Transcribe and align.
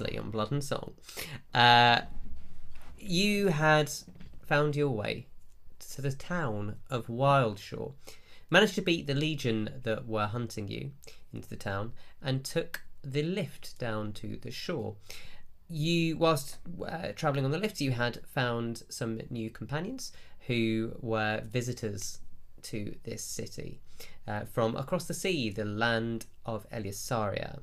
Blood 0.00 0.52
and 0.52 0.64
Song. 0.64 0.92
Uh, 1.54 2.00
you 2.98 3.48
had 3.48 3.90
found 4.46 4.76
your 4.76 4.90
way 4.90 5.26
to 5.94 6.02
the 6.02 6.12
town 6.12 6.76
of 6.90 7.06
Wildshaw, 7.06 7.92
managed 8.50 8.74
to 8.76 8.82
beat 8.82 9.06
the 9.06 9.14
legion 9.14 9.80
that 9.82 10.06
were 10.06 10.26
hunting 10.26 10.68
you 10.68 10.92
into 11.32 11.48
the 11.48 11.56
town, 11.56 11.92
and 12.22 12.44
took 12.44 12.82
the 13.02 13.22
lift 13.22 13.78
down 13.78 14.12
to 14.14 14.36
the 14.36 14.50
shore. 14.50 14.96
You, 15.68 16.16
whilst 16.16 16.58
uh, 16.86 17.08
traveling 17.14 17.44
on 17.44 17.50
the 17.50 17.58
lift, 17.58 17.80
you 17.80 17.92
had 17.92 18.20
found 18.26 18.84
some 18.88 19.20
new 19.30 19.50
companions 19.50 20.12
who 20.46 20.96
were 21.00 21.42
visitors 21.44 22.20
to 22.62 22.94
this 23.04 23.22
city 23.22 23.80
uh, 24.26 24.44
from 24.44 24.76
across 24.76 25.06
the 25.06 25.14
sea, 25.14 25.50
the 25.50 25.64
land 25.64 26.26
of 26.44 26.68
Elisaria. 26.70 27.60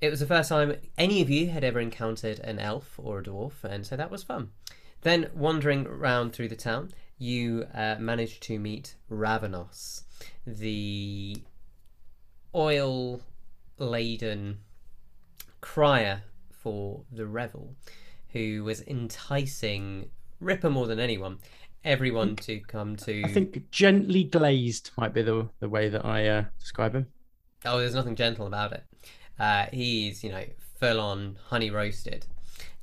It 0.00 0.10
was 0.10 0.20
the 0.20 0.26
first 0.26 0.48
time 0.48 0.76
any 0.96 1.20
of 1.20 1.28
you 1.28 1.48
had 1.48 1.64
ever 1.64 1.80
encountered 1.80 2.38
an 2.40 2.58
elf 2.60 2.94
or 2.98 3.18
a 3.18 3.22
dwarf, 3.22 3.64
and 3.64 3.84
so 3.84 3.96
that 3.96 4.10
was 4.10 4.22
fun. 4.22 4.50
Then, 5.02 5.30
wandering 5.34 5.86
around 5.86 6.32
through 6.32 6.48
the 6.48 6.56
town, 6.56 6.92
you 7.18 7.66
uh, 7.74 7.96
managed 7.98 8.42
to 8.44 8.58
meet 8.58 8.94
Ravenos, 9.10 10.02
the 10.46 11.36
oil 12.54 13.20
laden 13.78 14.58
crier 15.60 16.22
for 16.50 17.02
the 17.10 17.26
revel, 17.26 17.74
who 18.28 18.62
was 18.64 18.82
enticing 18.82 20.10
Ripper 20.40 20.70
more 20.70 20.86
than 20.86 21.00
anyone, 21.00 21.38
everyone 21.84 22.36
to 22.36 22.60
come 22.60 22.94
to. 22.96 23.24
I 23.24 23.28
think 23.28 23.70
gently 23.70 24.24
glazed 24.24 24.92
might 24.96 25.12
be 25.12 25.22
the 25.22 25.48
the 25.58 25.68
way 25.68 25.88
that 25.88 26.04
I 26.04 26.28
uh, 26.28 26.44
describe 26.60 26.94
him. 26.94 27.06
Oh, 27.64 27.78
there's 27.80 27.94
nothing 27.94 28.14
gentle 28.14 28.46
about 28.46 28.72
it. 28.72 28.84
Uh, 29.38 29.66
he's, 29.72 30.24
you 30.24 30.30
know, 30.30 30.44
full 30.78 31.00
on 31.00 31.38
honey 31.46 31.70
roasted. 31.70 32.26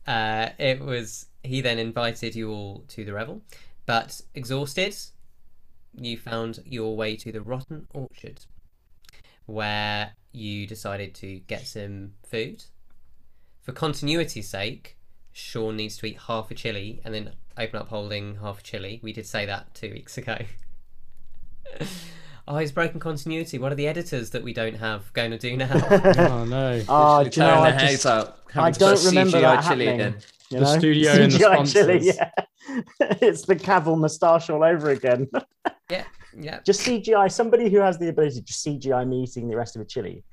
Uh, 0.08 0.50
it 0.58 0.80
was. 0.80 1.28
He 1.44 1.62
then 1.62 1.78
invited 1.78 2.36
you 2.36 2.52
all 2.52 2.84
to 2.90 3.06
the 3.06 3.14
revel, 3.14 3.42
but 3.86 4.22
exhausted, 4.34 4.96
you 5.96 6.18
found 6.18 6.60
your 6.66 6.96
way 6.96 7.16
to 7.18 7.32
the 7.32 7.42
Rotten 7.42 7.88
Orchard, 7.94 8.46
where 9.46 10.14
you 10.32 10.66
decided 10.66 11.14
to 11.16 11.40
get 11.42 11.68
some 11.68 12.14
food. 12.28 12.66
For 13.62 13.72
continuity's 13.72 14.50
sake, 14.50 14.98
Sean 15.32 15.78
needs 15.78 15.98
to 15.98 16.08
eat 16.08 16.20
half 16.28 16.50
a 16.52 16.56
chili 16.56 17.02
and 17.04 17.14
then 17.14 17.34
open 17.58 17.80
up 17.80 17.90
holding 17.90 18.38
half 18.38 18.60
a 18.60 18.64
chili. 18.64 19.00
We 19.04 19.14
did 19.14 19.26
say 19.26 19.46
that 19.46 19.74
two 19.74 19.92
weeks 19.92 20.18
ago. 20.18 20.38
oh, 22.48 22.58
he's 22.58 22.72
broken 22.72 23.00
continuity. 23.00 23.58
What 23.58 23.72
are 23.72 23.76
the 23.76 23.88
editors 23.88 24.30
that 24.32 24.44
we 24.44 24.54
don't 24.54 24.76
have 24.76 25.12
going 25.14 25.32
to 25.32 25.38
do 25.38 25.58
now? 25.58 25.72
Oh 26.18 26.46
no! 26.46 26.82
Oh, 26.88 27.18
Literally 27.24 27.30
do 27.30 27.40
you 27.42 27.48
know, 27.48 27.54
I 27.62 27.72
their 27.72 27.80
hairs 27.80 27.92
just, 27.92 28.06
out, 28.06 28.40
I 28.56 28.72
don't 28.72 29.06
remember 29.06 29.38
CGI 29.38 29.42
that 29.42 29.64
happening. 29.64 30.00
in. 30.00 30.14
you 30.50 30.60
The 30.60 30.60
know? 30.62 30.78
studio 30.78 31.12
and 31.12 31.32
the 31.32 31.38
CGI 31.38 31.74
chili, 31.74 32.00
yeah. 32.02 32.32
it's 33.22 33.46
the 33.46 33.56
Cavill 33.56 33.98
moustache 33.98 34.50
all 34.50 34.64
over 34.64 34.90
again. 34.92 35.28
yeah, 35.90 36.04
yeah. 36.38 36.60
just 36.66 36.82
CGI, 36.82 37.32
somebody 37.32 37.70
who 37.70 37.78
has 37.80 37.98
the 37.98 38.10
ability 38.10 38.42
to 38.42 38.54
CGI 38.54 39.08
me 39.08 39.24
eating 39.24 39.48
the 39.50 39.56
rest 39.56 39.76
of 39.76 39.82
a 39.82 39.86
chili. 39.86 40.24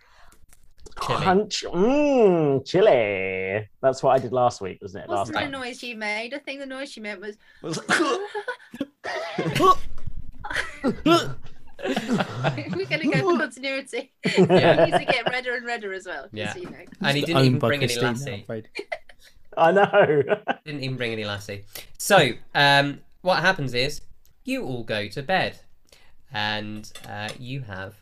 Chili. 1.07 1.23
Crunch, 1.23 1.65
mmm, 1.73 2.67
chili. 2.67 3.69
That's 3.81 4.03
what 4.03 4.11
I 4.11 4.19
did 4.19 4.33
last 4.33 4.61
week, 4.61 4.79
wasn't 4.83 5.05
it? 5.05 5.09
Last 5.11 5.19
Wasn't 5.19 5.35
the 5.37 5.41
time. 5.43 5.51
noise 5.51 5.83
you 5.83 5.97
made? 5.97 6.35
I 6.35 6.39
think 6.39 6.61
the 6.61 6.67
noise 6.67 6.95
you 6.97 7.03
meant 7.03 7.21
was. 7.21 7.39
We're 11.85 12.87
going 12.87 13.01
to 13.01 13.11
go 13.13 13.31
for 13.33 13.39
continuity. 13.41 14.13
Yeah. 14.25 14.83
It 14.83 14.87
needs 14.87 14.99
to 14.99 15.05
get 15.13 15.29
redder 15.31 15.55
and 15.57 15.67
redder 15.67 15.93
as 15.93 16.07
well. 16.07 16.25
just 16.25 16.35
Yeah. 16.35 16.53
So 16.53 16.61
you 16.61 16.71
know. 16.71 16.77
And 17.01 17.17
he 17.17 17.25
didn't 17.25 17.45
even 17.45 17.59
by 17.59 17.69
bring 17.69 17.83
any 17.83 17.95
I'm 17.99 18.15
lassi. 18.15 18.43
afraid. 18.43 18.69
I 19.57 19.71
know. 19.73 20.23
Didn't 20.65 20.83
even 20.83 20.97
bring 20.97 21.13
any 21.13 21.25
lassi. 21.25 21.65
So, 21.99 22.31
um, 22.55 23.01
what 23.21 23.41
happens 23.41 23.75
is 23.75 24.01
you 24.45 24.65
all 24.65 24.83
go 24.83 25.09
to 25.09 25.23
bed, 25.23 25.59
and 26.33 26.91
uh, 27.07 27.29
you 27.39 27.61
have 27.61 27.97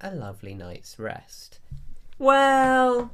a 0.00 0.14
lovely 0.14 0.54
night's 0.54 0.96
rest. 0.98 1.58
Well, 2.18 3.10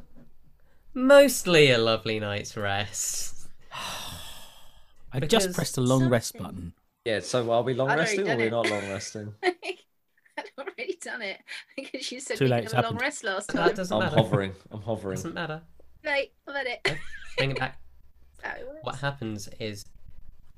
mostly 0.93 1.71
a 1.71 1.79
lovely 1.79 2.21
night's 2.21 2.57
rest. 2.59 3.49
I 5.13 5.19
Because 5.19 5.45
just 5.45 5.57
pressed 5.57 5.77
the 5.77 5.81
long 5.81 6.11
rest 6.11 6.37
button. 6.37 6.75
Yeah, 7.11 7.21
so 7.21 7.51
are 7.51 7.63
we 7.63 7.75
long 7.75 7.91
I'd 7.91 7.99
resting 7.99 8.21
or 8.21 8.25
done 8.25 8.39
we're 8.39 8.47
it. 8.47 8.51
not 8.51 8.71
long 8.71 8.89
resting? 8.89 9.35
I'd 9.43 10.45
already 10.57 10.97
done 11.03 11.23
it 11.23 11.39
because 11.77 12.13
you 12.13 12.21
said 12.21 12.37
Too 12.39 12.45
we 12.45 12.51
late, 12.51 12.59
could 12.59 12.65
it's 12.67 12.73
have 12.75 12.85
a 12.85 12.87
long 12.89 12.95
happened. 12.95 13.01
rest 13.01 13.25
last 13.25 13.49
That 13.49 13.67
time. 13.67 13.75
doesn't 13.75 13.97
I'm 13.97 14.03
matter. 14.05 14.17
hovering. 14.17 14.53
I'm 14.71 14.83
hovering. 14.83 15.17
Doesn't 15.17 15.35
matter. 15.35 15.63
Right, 16.05 16.31
I've 16.47 16.55
had 16.55 16.67
it. 16.67 16.97
Bring 17.37 17.51
it 17.51 17.59
back. 17.59 17.79
That's 18.43 18.55
how 18.55 18.61
it 18.63 18.67
works. 18.69 18.79
What 18.85 18.95
happens 18.97 19.49
is 19.59 19.85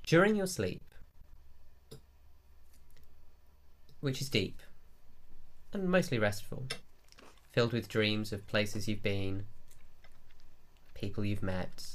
during 0.06 0.36
your 0.36 0.46
sleep, 0.46 0.82
which 4.00 4.20
is 4.20 4.28
deep 4.28 4.60
and 5.72 5.88
mostly 5.88 6.18
restful, 6.18 6.66
filled 7.52 7.72
with 7.72 7.88
dreams 7.88 8.30
of 8.32 8.46
places 8.46 8.86
you've 8.88 9.02
been, 9.02 9.46
people 10.94 11.24
you've 11.24 11.42
met, 11.42 11.86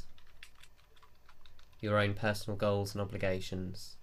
your 1.80 2.00
own 2.00 2.16
personal 2.16 2.58
goals 2.58 2.94
and 2.96 3.02
obligations, 3.02 3.96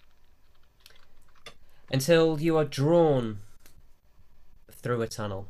until 1.91 2.41
you 2.41 2.57
are 2.57 2.65
drawn 2.65 3.41
through 4.71 5.03
a 5.03 5.09
tunnel 5.09 5.49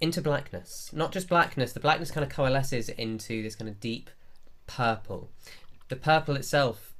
into 0.00 0.20
blackness. 0.20 0.90
Not 0.92 1.12
just 1.12 1.28
blackness, 1.28 1.72
the 1.72 1.80
blackness 1.80 2.10
kind 2.10 2.24
of 2.24 2.30
coalesces 2.30 2.88
into 2.88 3.42
this 3.42 3.54
kind 3.54 3.68
of 3.68 3.80
deep 3.80 4.10
purple. 4.66 5.30
The 5.88 5.96
purple 5.96 6.36
itself 6.36 6.94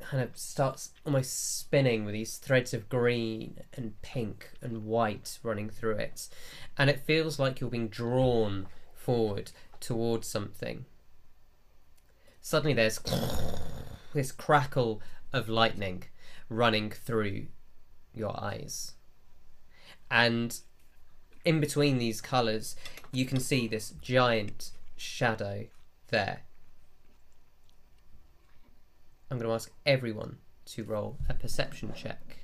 kind 0.00 0.22
of 0.22 0.36
starts 0.36 0.90
almost 1.06 1.58
spinning 1.58 2.04
with 2.04 2.12
these 2.14 2.36
threads 2.36 2.74
of 2.74 2.88
green 2.88 3.58
and 3.72 4.00
pink 4.02 4.50
and 4.60 4.84
white 4.84 5.38
running 5.42 5.70
through 5.70 5.96
it. 5.96 6.28
And 6.76 6.90
it 6.90 7.06
feels 7.06 7.38
like 7.38 7.60
you're 7.60 7.70
being 7.70 7.88
drawn 7.88 8.66
forward 8.94 9.52
towards 9.80 10.28
something. 10.28 10.84
Suddenly 12.40 12.74
there's 12.74 12.98
this 14.14 14.32
crackle 14.32 15.02
of 15.32 15.48
lightning 15.48 16.04
running 16.48 16.90
through 16.90 17.46
your 18.14 18.38
eyes. 18.42 18.92
And 20.10 20.58
in 21.44 21.60
between 21.60 21.98
these 21.98 22.20
colours, 22.20 22.76
you 23.12 23.26
can 23.26 23.40
see 23.40 23.68
this 23.68 23.90
giant 24.00 24.70
shadow 24.96 25.66
there. 26.08 26.42
I'm 29.30 29.38
going 29.38 29.48
to 29.48 29.54
ask 29.54 29.70
everyone 29.84 30.38
to 30.66 30.84
roll 30.84 31.18
a 31.28 31.34
perception 31.34 31.92
check. 31.94 32.38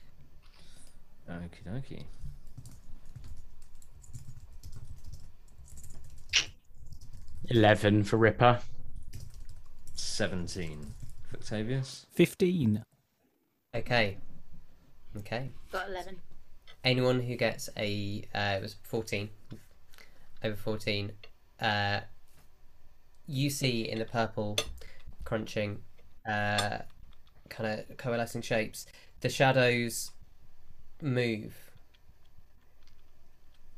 Okie 1.31 1.64
dokie. 1.64 2.05
Eleven 7.49 8.05
for 8.05 8.17
Ripper. 8.17 8.61
17. 9.94 10.94
For 11.31 11.37
Octavius? 11.37 12.06
15. 12.12 12.82
Okay. 13.77 14.19
Okay. 15.17 15.50
Got 15.71 15.88
11. 15.88 16.17
Anyone 16.82 17.21
who 17.21 17.37
gets 17.37 17.69
a, 17.77 18.25
uh, 18.35 18.56
it 18.56 18.62
was 18.62 18.75
14, 18.82 19.29
over 20.43 20.56
14, 20.56 21.12
uh, 21.61 22.00
you 23.29 23.49
see 23.49 23.88
in 23.88 24.00
the 24.00 24.06
purple 24.06 24.56
crunching, 25.25 25.82
uh, 26.29 26.79
kind 27.49 27.81
of 27.81 27.97
coalescing 27.97 28.43
shapes, 28.43 28.87
the 29.21 29.29
shadows 29.29 30.11
move 31.00 31.55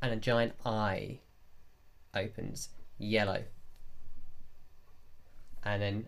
and 0.00 0.12
a 0.12 0.16
giant 0.16 0.54
eye 0.64 1.18
opens, 2.14 2.70
yellow, 2.98 3.42
and 5.64 5.82
then 5.82 6.06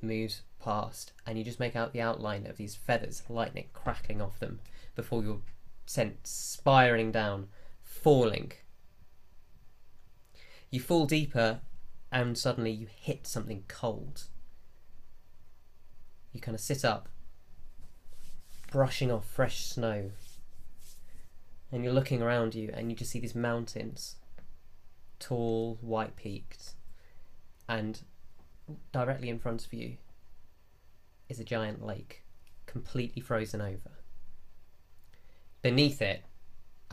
moves 0.00 0.42
past, 0.64 1.12
and 1.26 1.36
you 1.36 1.44
just 1.44 1.60
make 1.60 1.76
out 1.76 1.92
the 1.92 2.00
outline 2.00 2.46
of 2.46 2.56
these 2.56 2.74
feathers, 2.74 3.22
lightning 3.28 3.68
crackling 3.74 4.22
off 4.22 4.38
them 4.40 4.60
before 4.96 5.22
you're 5.22 5.42
sent 5.86 6.26
spiraling 6.26 7.12
down, 7.12 7.48
falling. 7.82 8.52
You 10.70 10.80
fall 10.80 11.06
deeper, 11.06 11.60
and 12.10 12.38
suddenly 12.38 12.70
you 12.70 12.86
hit 12.90 13.26
something 13.26 13.64
cold. 13.68 14.24
You 16.32 16.40
kind 16.40 16.54
of 16.54 16.60
sit 16.60 16.84
up, 16.84 17.08
brushing 18.72 19.12
off 19.12 19.26
fresh 19.26 19.66
snow, 19.66 20.10
and 21.70 21.84
you're 21.84 21.92
looking 21.92 22.22
around 22.22 22.54
you, 22.54 22.70
and 22.72 22.90
you 22.90 22.96
just 22.96 23.10
see 23.10 23.20
these 23.20 23.34
mountains, 23.34 24.16
tall, 25.18 25.78
white 25.82 26.16
peaked, 26.16 26.74
and 27.68 28.00
directly 28.92 29.28
in 29.28 29.38
front 29.38 29.66
of 29.66 29.74
you 29.74 29.98
is 31.34 31.40
a 31.40 31.44
giant 31.44 31.84
lake, 31.84 32.22
completely 32.64 33.20
frozen 33.20 33.60
over. 33.60 33.90
Beneath 35.62 36.00
it 36.00 36.24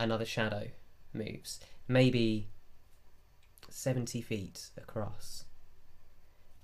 another 0.00 0.24
shadow 0.24 0.66
moves, 1.12 1.60
maybe 1.86 2.48
70 3.68 4.20
feet 4.20 4.70
across. 4.76 5.44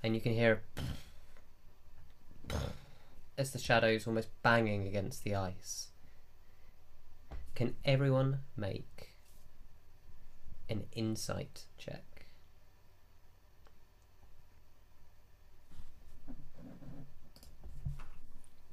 And 0.02 0.16
you 0.16 0.20
can 0.20 0.32
hear 0.32 0.62
as 3.38 3.52
the 3.52 3.60
shadows 3.60 4.08
almost 4.08 4.30
banging 4.42 4.88
against 4.88 5.22
the 5.22 5.36
ice. 5.36 5.90
Can 7.54 7.76
everyone 7.84 8.40
make 8.56 9.14
an 10.69 10.86
insight 10.96 11.66
check? 11.76 12.07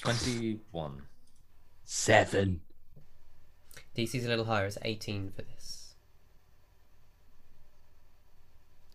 Twenty-one. 0.05 1.01
Seven. 1.83 2.61
DC's 3.95 4.25
a 4.25 4.29
little 4.29 4.45
higher, 4.45 4.65
it's 4.65 4.77
18 4.83 5.31
for 5.35 5.41
this. 5.41 5.95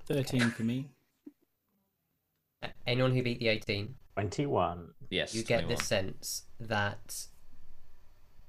13 0.06 0.50
for 0.50 0.62
me. 0.62 0.90
Anyone 2.86 3.14
who 3.14 3.22
beat 3.22 3.38
the 3.38 3.48
18, 3.48 3.94
21. 4.14 4.90
Yes. 5.08 5.34
you 5.34 5.42
get 5.42 5.62
21. 5.62 5.76
this 5.76 5.86
sense 5.86 6.42
that 6.58 7.26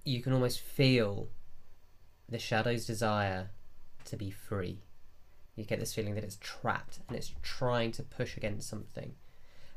you 0.03 0.21
can 0.21 0.33
almost 0.33 0.59
feel 0.59 1.29
the 2.27 2.39
shadow's 2.39 2.85
desire 2.85 3.51
to 4.05 4.17
be 4.17 4.29
free. 4.29 4.83
You 5.55 5.63
get 5.63 5.79
this 5.79 5.93
feeling 5.93 6.15
that 6.15 6.23
it's 6.23 6.37
trapped 6.41 6.99
and 7.07 7.15
it's 7.17 7.33
trying 7.41 7.91
to 7.93 8.03
push 8.03 8.35
against 8.37 8.67
something. 8.67 9.13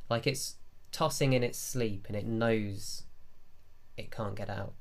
Like 0.08 0.26
it's 0.26 0.56
tossing 0.94 1.32
in 1.32 1.42
its 1.42 1.58
sleep 1.58 2.06
and 2.06 2.14
it 2.14 2.24
knows 2.24 3.02
it 3.96 4.12
can't 4.12 4.36
get 4.36 4.48
out. 4.48 4.74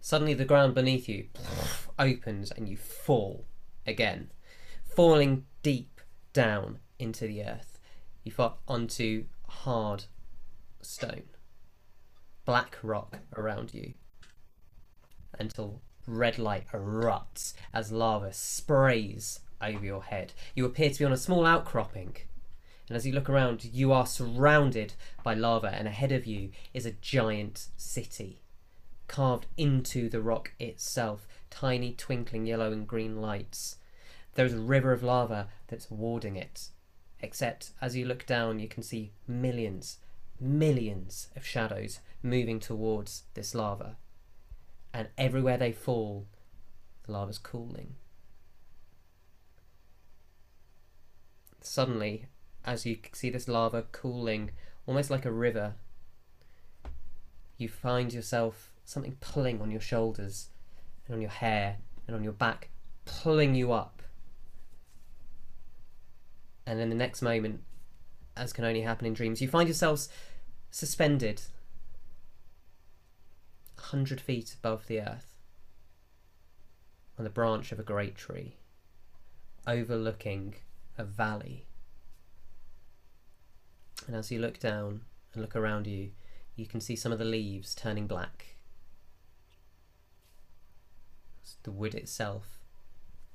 Suddenly, 0.00 0.34
the 0.34 0.44
ground 0.44 0.76
beneath 0.76 1.08
you 1.08 1.26
opens 1.98 2.52
and 2.52 2.68
you 2.68 2.76
fall 2.76 3.44
again, 3.84 4.30
falling 4.84 5.44
deep 5.64 6.00
down 6.32 6.78
into 7.00 7.26
the 7.26 7.42
earth. 7.42 7.80
You 8.22 8.30
fall 8.30 8.60
onto 8.68 9.24
hard 9.48 10.04
stone, 10.82 11.24
black 12.44 12.78
rock 12.80 13.18
around 13.36 13.74
you, 13.74 13.94
until 15.36 15.82
red 16.06 16.38
light 16.38 16.68
erupts 16.72 17.54
as 17.74 17.90
lava 17.90 18.32
sprays 18.32 19.40
over 19.60 19.84
your 19.84 20.04
head. 20.04 20.32
You 20.54 20.64
appear 20.64 20.90
to 20.90 20.98
be 21.00 21.04
on 21.04 21.12
a 21.12 21.16
small 21.16 21.44
outcropping, 21.44 22.16
and 22.88 22.96
as 22.96 23.06
you 23.06 23.12
look 23.12 23.28
around, 23.28 23.64
you 23.64 23.92
are 23.92 24.06
surrounded 24.06 24.94
by 25.22 25.34
lava, 25.34 25.68
and 25.68 25.86
ahead 25.86 26.12
of 26.12 26.26
you 26.26 26.50
is 26.72 26.86
a 26.86 26.92
giant 26.92 27.68
city 27.76 28.40
carved 29.08 29.46
into 29.56 30.08
the 30.08 30.20
rock 30.20 30.52
itself, 30.60 31.26
tiny 31.50 31.92
twinkling 31.92 32.46
yellow 32.46 32.70
and 32.70 32.86
green 32.86 33.20
lights. 33.20 33.76
There's 34.34 34.52
a 34.52 34.60
river 34.60 34.92
of 34.92 35.02
lava 35.02 35.48
that's 35.66 35.90
warding 35.90 36.36
it. 36.36 36.68
Except 37.20 37.72
as 37.80 37.96
you 37.96 38.04
look 38.04 38.26
down, 38.26 38.60
you 38.60 38.68
can 38.68 38.82
see 38.82 39.12
millions, 39.26 39.98
millions 40.38 41.28
of 41.34 41.44
shadows 41.44 41.98
moving 42.22 42.60
towards 42.60 43.24
this 43.34 43.54
lava. 43.54 43.96
And 44.94 45.08
everywhere 45.18 45.56
they 45.56 45.72
fall, 45.72 46.26
the 47.04 47.12
lava's 47.12 47.38
cooling. 47.38 47.96
Suddenly, 51.60 52.26
as 52.68 52.84
you 52.84 52.98
see 53.12 53.30
this 53.30 53.48
lava 53.48 53.84
cooling, 53.92 54.50
almost 54.86 55.08
like 55.08 55.24
a 55.24 55.32
river, 55.32 55.72
you 57.56 57.66
find 57.66 58.12
yourself 58.12 58.70
something 58.84 59.16
pulling 59.20 59.62
on 59.62 59.70
your 59.70 59.80
shoulders 59.80 60.50
and 61.06 61.14
on 61.14 61.22
your 61.22 61.30
hair 61.30 61.78
and 62.06 62.14
on 62.14 62.22
your 62.22 62.34
back, 62.34 62.68
pulling 63.06 63.54
you 63.54 63.72
up. 63.72 64.02
And 66.66 66.78
then 66.78 66.90
the 66.90 66.94
next 66.94 67.22
moment, 67.22 67.62
as 68.36 68.52
can 68.52 68.66
only 68.66 68.82
happen 68.82 69.06
in 69.06 69.14
dreams, 69.14 69.40
you 69.40 69.48
find 69.48 69.66
yourselves 69.66 70.10
suspended 70.70 71.40
a 73.78 73.80
hundred 73.80 74.20
feet 74.20 74.54
above 74.58 74.86
the 74.88 75.00
earth 75.00 75.38
on 77.16 77.24
the 77.24 77.30
branch 77.30 77.72
of 77.72 77.80
a 77.80 77.82
great 77.82 78.14
tree, 78.14 78.56
overlooking 79.66 80.54
a 80.98 81.04
valley. 81.04 81.67
And 84.08 84.16
as 84.16 84.32
you 84.32 84.40
look 84.40 84.58
down 84.58 85.02
and 85.34 85.42
look 85.42 85.54
around 85.54 85.86
you, 85.86 86.12
you 86.56 86.66
can 86.66 86.80
see 86.80 86.96
some 86.96 87.12
of 87.12 87.18
the 87.18 87.26
leaves 87.26 87.74
turning 87.74 88.06
black. 88.06 88.56
The 91.62 91.70
wood 91.70 91.94
itself 91.94 92.58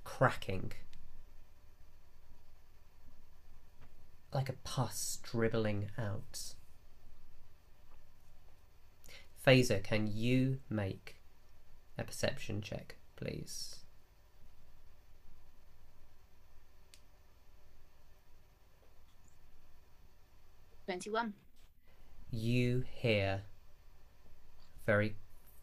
cracking 0.04 0.74
like 4.34 4.50
a 4.50 4.54
pus 4.64 5.20
dribbling 5.22 5.90
out. 5.96 6.56
Phaser, 9.46 9.84
can 9.84 10.08
you 10.08 10.58
make 10.72 11.18
a 12.00 12.04
perception 12.04 12.62
check, 12.62 12.96
please? 13.16 13.83
Twenty-one. 20.86 21.34
You 22.32 22.84
hear 22.92 23.44
very, 24.86 25.16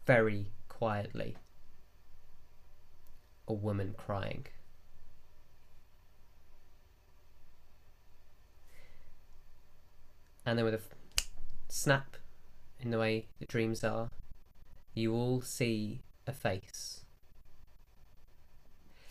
very 0.05 0.51
quietly 0.67 1.37
a 3.47 3.53
woman 3.53 3.93
crying. 3.97 4.47
And 10.45 10.57
then 10.57 10.65
with 10.65 10.73
a 10.73 10.77
f- 10.77 11.27
snap 11.67 12.17
in 12.79 12.89
the 12.89 12.97
way 12.97 13.27
the 13.39 13.45
dreams 13.45 13.83
are, 13.83 14.09
you 14.95 15.13
all 15.13 15.41
see 15.41 16.01
a 16.25 16.33
face. 16.33 17.00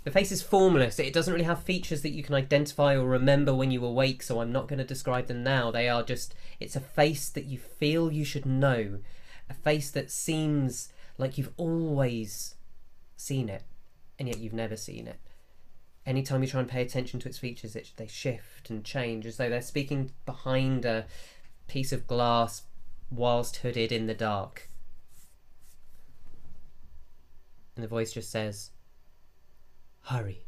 The 0.02 0.11
face 0.11 0.33
is 0.33 0.42
formless. 0.42 0.99
It 0.99 1.12
doesn't 1.12 1.33
really 1.33 1.45
have 1.45 1.62
features 1.62 2.00
that 2.02 2.12
you 2.12 2.23
can 2.23 2.35
identify 2.35 2.97
or 2.97 3.07
remember 3.07 3.54
when 3.54 3.71
you 3.71 3.85
awake, 3.85 4.23
so 4.23 4.40
I'm 4.40 4.52
not 4.52 4.66
going 4.66 4.78
to 4.78 4.85
describe 4.85 5.26
them 5.26 5.42
now. 5.42 5.71
They 5.71 5.88
are 5.90 6.02
just, 6.02 6.35
it's 6.59 6.76
a 6.76 6.80
face 6.80 7.28
that 7.28 7.45
you 7.45 7.59
feel 7.59 8.11
you 8.11 8.25
should 8.25 8.47
know. 8.47 9.00
A 9.50 9.54
face 9.54 9.90
that 9.90 10.11
seems 10.11 10.90
like 11.19 11.37
you've 11.37 11.52
always 11.59 12.54
seen 13.16 13.50
it, 13.50 13.64
and 14.19 14.26
yet 14.26 14.38
you've 14.38 14.54
never 14.54 14.76
seen 14.76 15.07
it. 15.07 15.21
Anytime 16.07 16.42
you 16.42 16.49
try 16.49 16.61
and 16.61 16.69
pay 16.69 16.80
attention 16.80 17.21
to 17.21 17.28
its 17.28 17.37
features, 17.38 17.76
it, 17.76 17.92
they 17.97 18.07
shift 18.07 18.71
and 18.71 18.83
change 18.83 19.26
as 19.26 19.37
though 19.37 19.50
they're 19.50 19.61
speaking 19.61 20.12
behind 20.25 20.87
a 20.87 21.04
piece 21.69 21.92
of 21.92 22.07
glass 22.07 22.62
whilst 23.11 23.57
hooded 23.57 23.92
in 23.92 24.07
the 24.07 24.14
dark. 24.14 24.71
And 27.76 27.85
the 27.85 27.88
voice 27.88 28.14
just 28.14 28.30
says, 28.30 28.71
Hurry. 30.02 30.47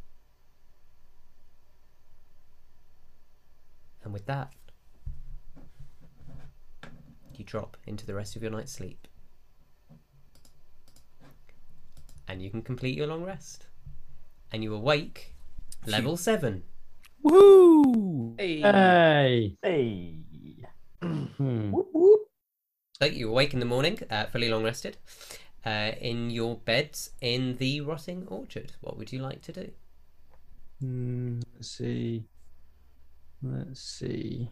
And 4.03 4.13
with 4.13 4.27
that, 4.27 4.53
you 7.35 7.45
drop 7.45 7.77
into 7.87 8.05
the 8.07 8.15
rest 8.15 8.37
of 8.37 8.43
your 8.43 8.51
night's 8.51 8.73
sleep. 8.73 9.07
And 12.29 12.43
you 12.43 12.51
can 12.51 12.63
complete 12.63 12.97
your 12.97 13.07
long 13.07 13.25
rest. 13.25 13.67
And 14.53 14.63
you 14.63 14.75
awake 14.75 15.35
level 15.87 16.17
7. 16.17 16.63
Woo! 17.23 18.35
Hey. 18.39 19.57
Hey. 19.63 20.19
Hmm. 21.01 21.71
Whoop, 21.71 21.89
whoop. 21.93 22.21
So 23.01 23.07
you 23.07 23.29
awake 23.29 23.53
in 23.53 23.61
the 23.61 23.67
morning, 23.67 23.99
uh, 24.11 24.27
fully 24.27 24.49
long 24.49 24.63
rested, 24.63 24.97
uh, 25.64 25.92
in 26.00 26.31
your 26.31 26.57
beds 26.57 27.11
in 27.21 27.57
the 27.57 27.81
rotting 27.81 28.26
orchard. 28.28 28.73
What 28.81 28.97
would 28.99 29.12
you 29.12 29.21
like 29.21 29.42
to 29.42 29.52
do? 29.52 29.71
Hmm, 30.81 31.40
Let's 31.54 31.71
see. 31.71 32.25
Let's 33.42 33.81
see. 33.81 34.50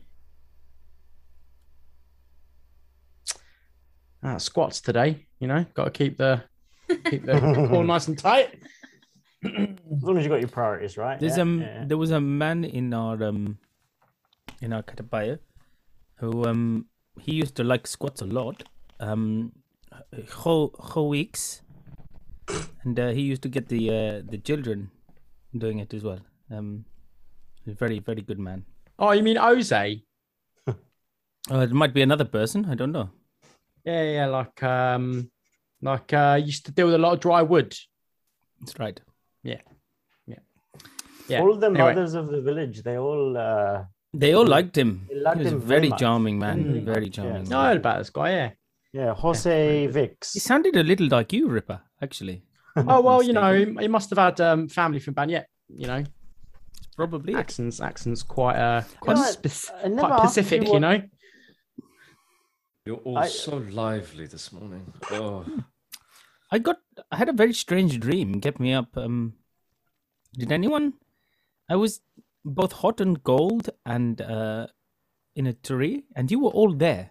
Ah, 4.23 4.37
squats 4.37 4.81
today. 4.81 5.27
You 5.39 5.49
know, 5.49 5.65
got 5.75 5.85
to 5.85 5.91
keep 5.91 6.19
the 6.19 6.43
keep 7.07 7.25
the 7.25 7.41
core 7.71 7.85
nice 7.85 8.09
and 8.09 8.19
tight. 8.19 8.59
As 9.45 10.03
long 10.03 10.19
as 10.19 10.25
you 10.25 10.29
got 10.29 10.41
your 10.41 10.49
priorities 10.49 10.99
right. 10.99 11.19
There's 11.19 11.37
yeah, 11.37 11.43
um 11.43 11.63
yeah. 11.63 11.85
there 11.87 11.97
was 11.97 12.11
a 12.11 12.21
man 12.21 12.65
in 12.65 12.93
our 12.93 13.23
um 13.25 13.59
in 14.61 14.73
our 14.73 14.83
Katabaya 14.83 15.39
who 16.17 16.45
um 16.45 16.87
he 17.19 17.33
used 17.33 17.55
to 17.57 17.65
like 17.65 17.87
squats 17.87 18.21
a 18.21 18.27
lot. 18.27 18.65
Um 18.99 19.53
whole 20.33 20.75
whole 20.79 21.09
weeks. 21.09 21.63
And 22.85 22.99
uh, 22.99 23.09
he 23.11 23.21
used 23.23 23.43
to 23.43 23.49
get 23.49 23.69
the 23.69 23.91
uh, 23.91 24.23
the 24.29 24.39
children 24.39 24.91
doing 25.57 25.79
it 25.79 25.95
as 25.95 26.03
well. 26.03 26.21
Um 26.51 26.85
a 27.67 27.75
very, 27.75 27.99
very 27.99 28.23
good 28.23 28.39
man. 28.39 28.65
Oh, 28.99 29.13
you 29.13 29.23
mean 29.23 29.37
Jose? 29.37 30.03
Uh, 30.67 30.73
it 31.51 31.73
might 31.73 31.95
be 31.95 32.03
another 32.03 32.25
person, 32.25 32.65
I 32.65 32.75
don't 32.75 32.93
know. 32.93 33.11
Yeah, 33.85 34.03
yeah, 34.03 34.27
like 34.27 34.63
um, 34.63 35.31
Like 35.83 36.13
uh, 36.13 36.39
used 36.45 36.67
to 36.67 36.73
deal 36.73 36.87
with 36.87 36.95
a 36.95 36.99
lot 36.99 37.15
of 37.15 37.21
dry 37.21 37.43
wood. 37.43 37.75
That's 38.61 38.79
right. 38.79 39.01
Yeah. 39.43 39.61
Yeah. 40.27 40.39
yeah. 41.29 41.41
All 41.41 41.55
the 41.57 41.67
Anyway. 41.67 41.95
mothers 41.95 42.15
of 42.15 42.29
the 42.29 42.41
village, 42.43 42.83
they 42.83 42.99
all. 42.99 43.37
Uh, 43.37 43.85
They 44.13 44.35
all 44.35 44.47
liked 44.47 44.77
him. 44.77 45.07
They 45.09 45.21
liked 45.21 45.39
he 45.39 45.45
was 45.45 45.53
him 45.53 45.59
a 45.59 45.65
very 45.65 45.89
very 45.89 45.99
charming 45.99 46.39
man. 46.39 46.65
Mm. 46.65 46.85
Very 46.85 47.07
Yes. 47.07 47.15
charming. 47.15 47.45
No, 47.49 47.59
I 47.59 47.69
man. 47.69 47.77
about 47.79 47.99
this 47.99 48.11
guy. 48.11 48.31
Yeah. 48.31 48.51
Yeah, 48.93 49.15
Jose 49.15 49.87
Vix. 49.89 50.33
He 50.35 50.41
sounded 50.41 50.77
a 50.77 50.83
little 50.83 51.09
like 51.09 51.33
you, 51.33 51.49
Ripper. 51.49 51.81
Actually, 52.03 52.45
Oh 52.77 53.01
well, 53.01 53.23
you 53.23 53.33
know, 53.33 53.53
he, 53.53 53.65
he 53.81 53.89
must 53.89 54.11
have 54.11 54.19
had 54.19 54.41
um, 54.41 54.69
family 54.69 55.01
from 55.01 55.15
Banyet. 55.15 55.45
You 55.69 55.87
know, 55.87 56.05
probably. 56.97 57.35
accents, 57.35 57.81
accents 57.81 58.23
quite 58.23 58.57
uh, 58.57 58.83
quite, 59.01 59.15
know, 59.17 59.23
I- 59.23 59.31
spec- 59.31 59.83
quite 59.83 60.13
asked 60.13 60.37
you 60.37 60.43
Pacific. 60.43 60.69
You, 60.69 60.81
know. 60.81 61.03
You're 62.87 62.97
all 62.97 63.19
I- 63.19 63.29
so 63.29 63.57
lively 63.57 64.27
this 64.27 64.53
morning. 64.53 64.93
Oh, 65.11 65.45
I 66.51 66.59
got. 66.59 66.79
I 67.13 67.17
had 67.17 67.29
a 67.29 67.33
very 67.33 67.53
strange 67.53 68.01
dream. 68.01 68.41
Kept 68.41 68.59
me 68.61 68.73
up. 68.73 68.97
Um, 68.97 69.35
did 70.37 70.51
anyone? 70.53 70.95
I 71.69 71.77
was 71.77 72.01
both 72.45 72.73
hot 72.73 73.01
and 73.01 73.23
cold, 73.23 73.71
and 73.85 74.21
uh, 74.21 74.67
in 75.37 75.47
a 75.47 75.53
tree, 75.53 76.05
and 76.17 76.31
you 76.31 76.41
were 76.41 76.51
all 76.51 76.73
there. 76.75 77.11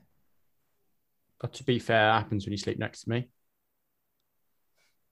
But 1.39 1.53
to 1.53 1.63
be 1.63 1.79
fair, 1.79 2.11
happens 2.11 2.45
when 2.45 2.51
you 2.51 2.57
sleep 2.57 2.79
next 2.79 3.03
to 3.03 3.09
me. 3.09 3.29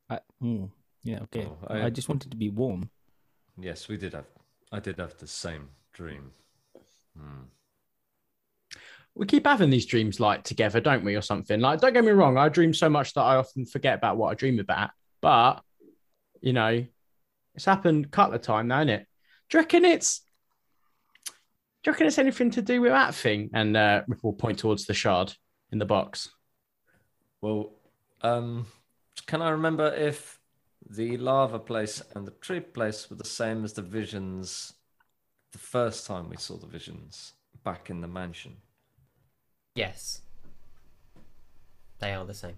I, 0.10 0.20
mm, 0.42 0.70
yeah. 1.04 1.20
Okay. 1.24 1.46
Oh, 1.46 1.58
I, 1.68 1.84
I- 1.84 1.90
just 1.90 2.10
wanted 2.10 2.32
to 2.32 2.38
be 2.38 2.50
warm. 2.50 2.90
yes, 3.60 3.88
we 3.88 3.98
did 3.98 4.14
have. 4.14 4.26
I 4.72 4.80
did 4.80 4.98
have 5.00 5.18
the 5.18 5.28
same 5.28 5.70
dream. 5.94 6.32
Hmm. 7.18 7.44
We 9.16 9.26
keep 9.26 9.48
having 9.48 9.70
these 9.70 9.86
dreams 9.86 10.20
like 10.20 10.44
together, 10.44 10.80
don't 10.82 11.04
we, 11.04 11.16
or 11.16 11.22
something? 11.22 11.60
Like, 11.60 11.80
don't 11.80 11.94
get 11.94 12.04
me 12.04 12.12
wrong, 12.12 12.38
I 12.38 12.50
dream 12.50 12.74
so 12.74 12.90
much 12.90 13.14
that 13.14 13.22
I 13.22 13.38
often 13.38 13.66
forget 13.66 13.96
about 13.98 14.18
what 14.18 14.30
I 14.30 14.36
dream 14.36 14.60
about. 14.60 14.92
But 15.22 15.62
you 16.42 16.54
know, 16.54 16.86
it's 17.56 17.66
happened 17.66 18.06
a 18.06 18.10
couple 18.10 18.36
of 18.36 18.42
times 18.42 18.68
now, 18.68 18.80
isn't 18.82 18.90
it? 18.90 19.08
Do 19.50 19.58
you 19.58 19.62
reckon 19.62 19.86
it's? 19.86 20.20
Do 21.84 21.90
you 21.90 21.92
reckon 21.94 22.08
it's 22.08 22.18
anything 22.20 22.52
to 22.52 22.62
do 22.62 22.82
with 22.82 22.92
that 22.92 23.16
thing? 23.16 23.50
And 23.54 23.76
uh, 23.76 24.04
Rip 24.08 24.24
will 24.24 24.34
point 24.34 24.60
towards 24.60 24.86
the 24.86 24.94
shard 24.94 25.34
in 25.72 25.80
the 25.80 25.86
box. 25.86 26.30
Well, 27.42 27.72
um, 28.22 28.68
can 29.26 29.42
I 29.42 29.50
remember 29.50 29.94
if 29.94 30.40
the 30.90 31.18
lava 31.18 31.60
place 31.60 32.02
and 32.16 32.26
the 32.26 32.32
tree 32.32 32.60
place 32.62 33.10
were 33.10 33.16
the 33.18 33.26
same 33.26 33.64
as 33.64 33.74
the 33.74 33.82
visions 33.82 34.74
the 35.52 35.58
first 35.60 36.06
time 36.08 36.30
we 36.30 36.38
saw 36.38 36.58
the 36.58 36.68
visions 36.68 37.34
back 37.64 37.90
in 37.90 38.02
the 38.02 38.08
mansion? 38.08 38.58
Yes. 39.76 40.22
They 42.00 42.14
are 42.14 42.26
the 42.26 42.34
same. 42.34 42.58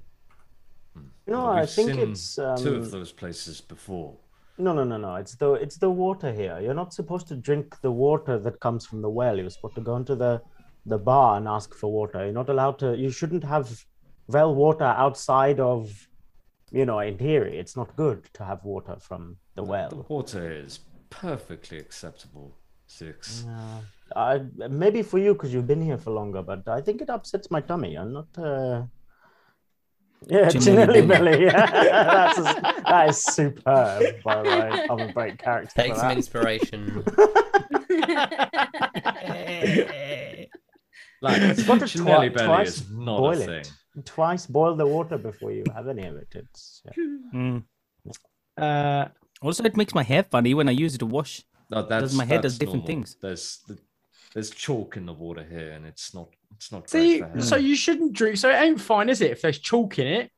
No, 1.27 1.43
Well, 1.43 1.47
I 1.47 1.61
we've 1.61 1.69
think 1.69 1.89
seen 1.91 1.99
it's 1.99 2.37
um, 2.39 2.57
two 2.57 2.75
of 2.75 2.91
those 2.91 3.11
places 3.11 3.61
before. 3.61 4.17
no, 4.57 4.73
no, 4.73 4.83
no, 4.83 4.97
no. 4.97 5.15
It's 5.15 5.35
the 5.35 5.53
it's 5.53 5.77
the 5.77 5.89
water 5.89 6.33
here. 6.33 6.59
You're 6.59 6.73
not 6.73 6.93
supposed 6.93 7.27
to 7.29 7.35
drink 7.35 7.79
the 7.81 7.91
water 7.91 8.37
that 8.39 8.59
comes 8.59 8.85
from 8.85 9.01
the 9.01 9.09
well. 9.09 9.37
You're 9.37 9.49
supposed 9.49 9.75
to 9.75 9.81
go 9.81 9.95
into 9.95 10.15
the 10.15 10.41
the 10.85 10.97
bar 10.97 11.37
and 11.37 11.47
ask 11.47 11.73
for 11.73 11.91
water. 11.91 12.23
You're 12.23 12.33
not 12.33 12.49
allowed 12.49 12.79
to. 12.79 12.97
You 12.97 13.11
shouldn't 13.11 13.43
have 13.43 13.85
well 14.27 14.53
water 14.53 14.83
outside 14.83 15.59
of, 15.59 16.07
you 16.71 16.85
know, 16.85 16.97
Imperi. 16.97 17.53
It's 17.53 17.75
not 17.75 17.95
good 17.95 18.29
to 18.33 18.45
have 18.45 18.63
water 18.63 18.97
from 18.99 19.37
the 19.55 19.63
well. 19.63 19.89
The 19.89 20.13
water 20.13 20.51
is 20.51 20.79
perfectly 21.09 21.77
acceptable. 21.77 22.55
Six. 22.87 23.45
Uh, 23.47 23.81
I, 24.15 24.41
maybe 24.67 25.03
for 25.03 25.19
you 25.19 25.33
because 25.33 25.53
you've 25.53 25.67
been 25.67 25.81
here 25.81 25.97
for 25.97 26.09
longer, 26.11 26.41
but 26.41 26.67
I 26.67 26.81
think 26.81 27.01
it 27.01 27.09
upsets 27.09 27.51
my 27.51 27.61
tummy. 27.61 27.95
I'm 27.95 28.13
not. 28.13 28.27
Uh... 28.37 28.83
Yeah, 30.27 30.49
Chinelli 30.49 30.65
Chinelli 30.65 31.07
belly. 31.07 31.07
belly. 31.07 31.45
Yeah, 31.45 31.65
that's 32.35 32.37
that 32.83 33.09
is 33.09 33.23
superb. 33.23 34.21
By 34.21 34.43
the 34.43 34.49
way, 34.49 34.87
I'm 34.89 34.99
a 34.99 35.13
great 35.13 35.37
character. 35.39 35.71
Take 35.77 35.93
for 35.93 35.99
some 35.99 36.09
that. 36.09 36.17
inspiration. 36.17 37.05
Like, 41.21 41.41
You've 41.57 41.67
got 41.67 41.79
to 41.79 41.85
Chinelli 41.85 42.03
twi- 42.03 42.29
belly 42.29 42.47
twice 42.47 42.77
is 42.77 42.89
not 42.91 43.17
boil 43.19 43.37
a 43.41 43.41
it. 43.41 43.65
thing. 43.65 44.03
Twice 44.05 44.45
boil 44.45 44.75
the 44.75 44.87
water 44.87 45.17
before 45.17 45.51
you 45.51 45.63
have 45.75 45.87
any 45.87 46.05
of 46.05 46.15
it. 46.15 46.27
It's 46.33 46.81
yeah. 46.85 47.03
Mm. 47.33 47.63
Uh, 48.57 49.07
Also, 49.41 49.63
it 49.63 49.75
makes 49.77 49.93
my 49.93 50.03
hair 50.03 50.23
funny 50.23 50.53
when 50.53 50.67
I 50.69 50.71
use 50.71 50.95
it 50.95 50.99
to 50.99 51.05
wash. 51.05 51.43
No, 51.69 51.83
that's 51.83 52.13
my 52.13 52.25
head 52.25 52.41
that's 52.41 52.53
does 52.53 52.59
different 52.59 52.83
normal. 52.83 52.87
things. 52.87 53.17
There's 53.21 53.59
the, 53.67 53.77
there's 54.33 54.49
chalk 54.49 54.97
in 54.97 55.05
the 55.05 55.13
water 55.13 55.43
here, 55.43 55.71
and 55.71 55.85
it's 55.85 56.13
not 56.13 56.29
it's 56.55 56.71
not 56.71 56.89
see, 56.89 57.19
great 57.19 57.33
for 57.33 57.41
so 57.41 57.55
you 57.57 57.75
shouldn't 57.75 58.13
drink. 58.13 58.37
So 58.37 58.49
it 58.49 58.55
ain't 58.55 58.81
fine, 58.81 59.09
is 59.09 59.21
it? 59.21 59.31
If 59.31 59.41
there's 59.41 59.59
chalk 59.59 59.99
in 59.99 60.07
it. 60.07 60.31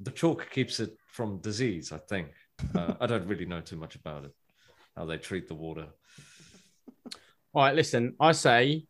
The 0.00 0.10
chalk 0.10 0.50
keeps 0.50 0.78
it 0.80 0.96
from 1.12 1.38
disease, 1.38 1.90
I 1.92 1.98
think. 1.98 2.28
Uh, 2.74 2.94
I 3.00 3.06
don't 3.06 3.26
really 3.26 3.46
know 3.46 3.60
too 3.60 3.76
much 3.76 3.94
about 3.96 4.24
it, 4.24 4.32
how 4.96 5.04
they 5.06 5.16
treat 5.18 5.48
the 5.48 5.54
water. 5.54 5.86
All 7.54 7.62
right, 7.64 7.74
listen. 7.74 8.14
I 8.20 8.32
say, 8.32 8.86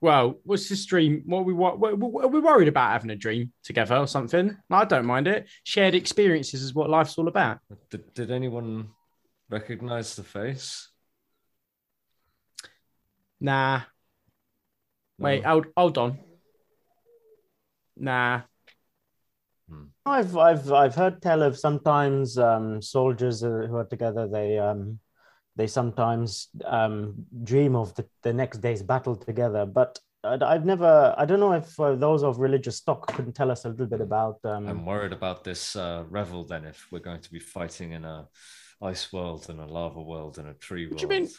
well, 0.00 0.38
what's 0.44 0.68
this 0.68 0.84
dream? 0.86 1.22
What 1.26 1.44
we 1.44 1.52
what 1.52 1.80
we 1.80 1.92
we're 1.92 2.40
worried 2.40 2.68
about 2.68 2.92
having 2.92 3.10
a 3.10 3.16
dream 3.16 3.52
together 3.64 3.96
or 3.96 4.06
something. 4.06 4.56
I 4.70 4.84
don't 4.84 5.06
mind 5.06 5.26
it. 5.26 5.48
Shared 5.64 5.94
experiences 5.94 6.62
is 6.62 6.74
what 6.74 6.88
life's 6.88 7.18
all 7.18 7.28
about. 7.28 7.58
Did, 7.90 8.14
did 8.14 8.30
anyone 8.30 8.90
recognize 9.50 10.14
the 10.14 10.22
face? 10.22 10.88
Nah. 13.40 13.82
Wait, 15.18 15.42
No? 15.42 15.48
hold, 15.48 15.66
hold 15.76 15.98
on. 15.98 16.18
Nah. 17.96 18.42
I've 20.06 20.36
I've 20.36 20.72
I've 20.72 20.94
heard 20.94 21.20
tell 21.20 21.42
of 21.42 21.58
sometimes 21.58 22.38
um, 22.38 22.80
soldiers 22.80 23.44
uh, 23.44 23.66
who 23.68 23.76
are 23.76 23.84
together. 23.84 24.26
They 24.26 24.58
um, 24.58 25.00
they 25.58 25.66
sometimes 25.66 26.48
um, 26.64 27.14
dream 27.50 27.74
of 27.76 27.94
the, 27.96 28.04
the 28.22 28.32
next 28.32 28.58
day's 28.58 28.82
battle 28.82 29.16
together. 29.16 29.66
But 29.66 29.98
I- 30.24 30.38
I've 30.52 30.64
never. 30.64 31.14
I 31.18 31.24
don't 31.26 31.40
know 31.40 31.52
if 31.52 31.78
uh, 31.78 31.94
those 32.06 32.22
of 32.22 32.38
religious 32.38 32.76
stock 32.76 33.00
couldn't 33.14 33.34
tell 33.34 33.50
us 33.50 33.64
a 33.64 33.68
little 33.68 33.86
bit 33.94 34.00
about. 34.00 34.36
I'm 34.44 34.68
Um, 34.68 34.86
worried 34.86 35.12
about 35.12 35.44
this 35.44 35.62
uh, 35.76 36.04
revel 36.18 36.44
then 36.44 36.64
if 36.64 36.86
we're 36.90 37.06
going 37.10 37.20
to 37.26 37.30
be 37.30 37.40
fighting 37.40 37.92
in 37.92 38.04
a 38.04 38.28
ice 38.80 39.12
world 39.12 39.42
and 39.50 39.58
a 39.60 39.66
lava 39.66 40.00
world 40.12 40.38
and 40.38 40.48
a 40.48 40.54
tree 40.54 40.86
world. 40.86 40.92
What 41.02 41.08
do 41.08 41.14
you 41.14 41.20
mean? 41.20 41.30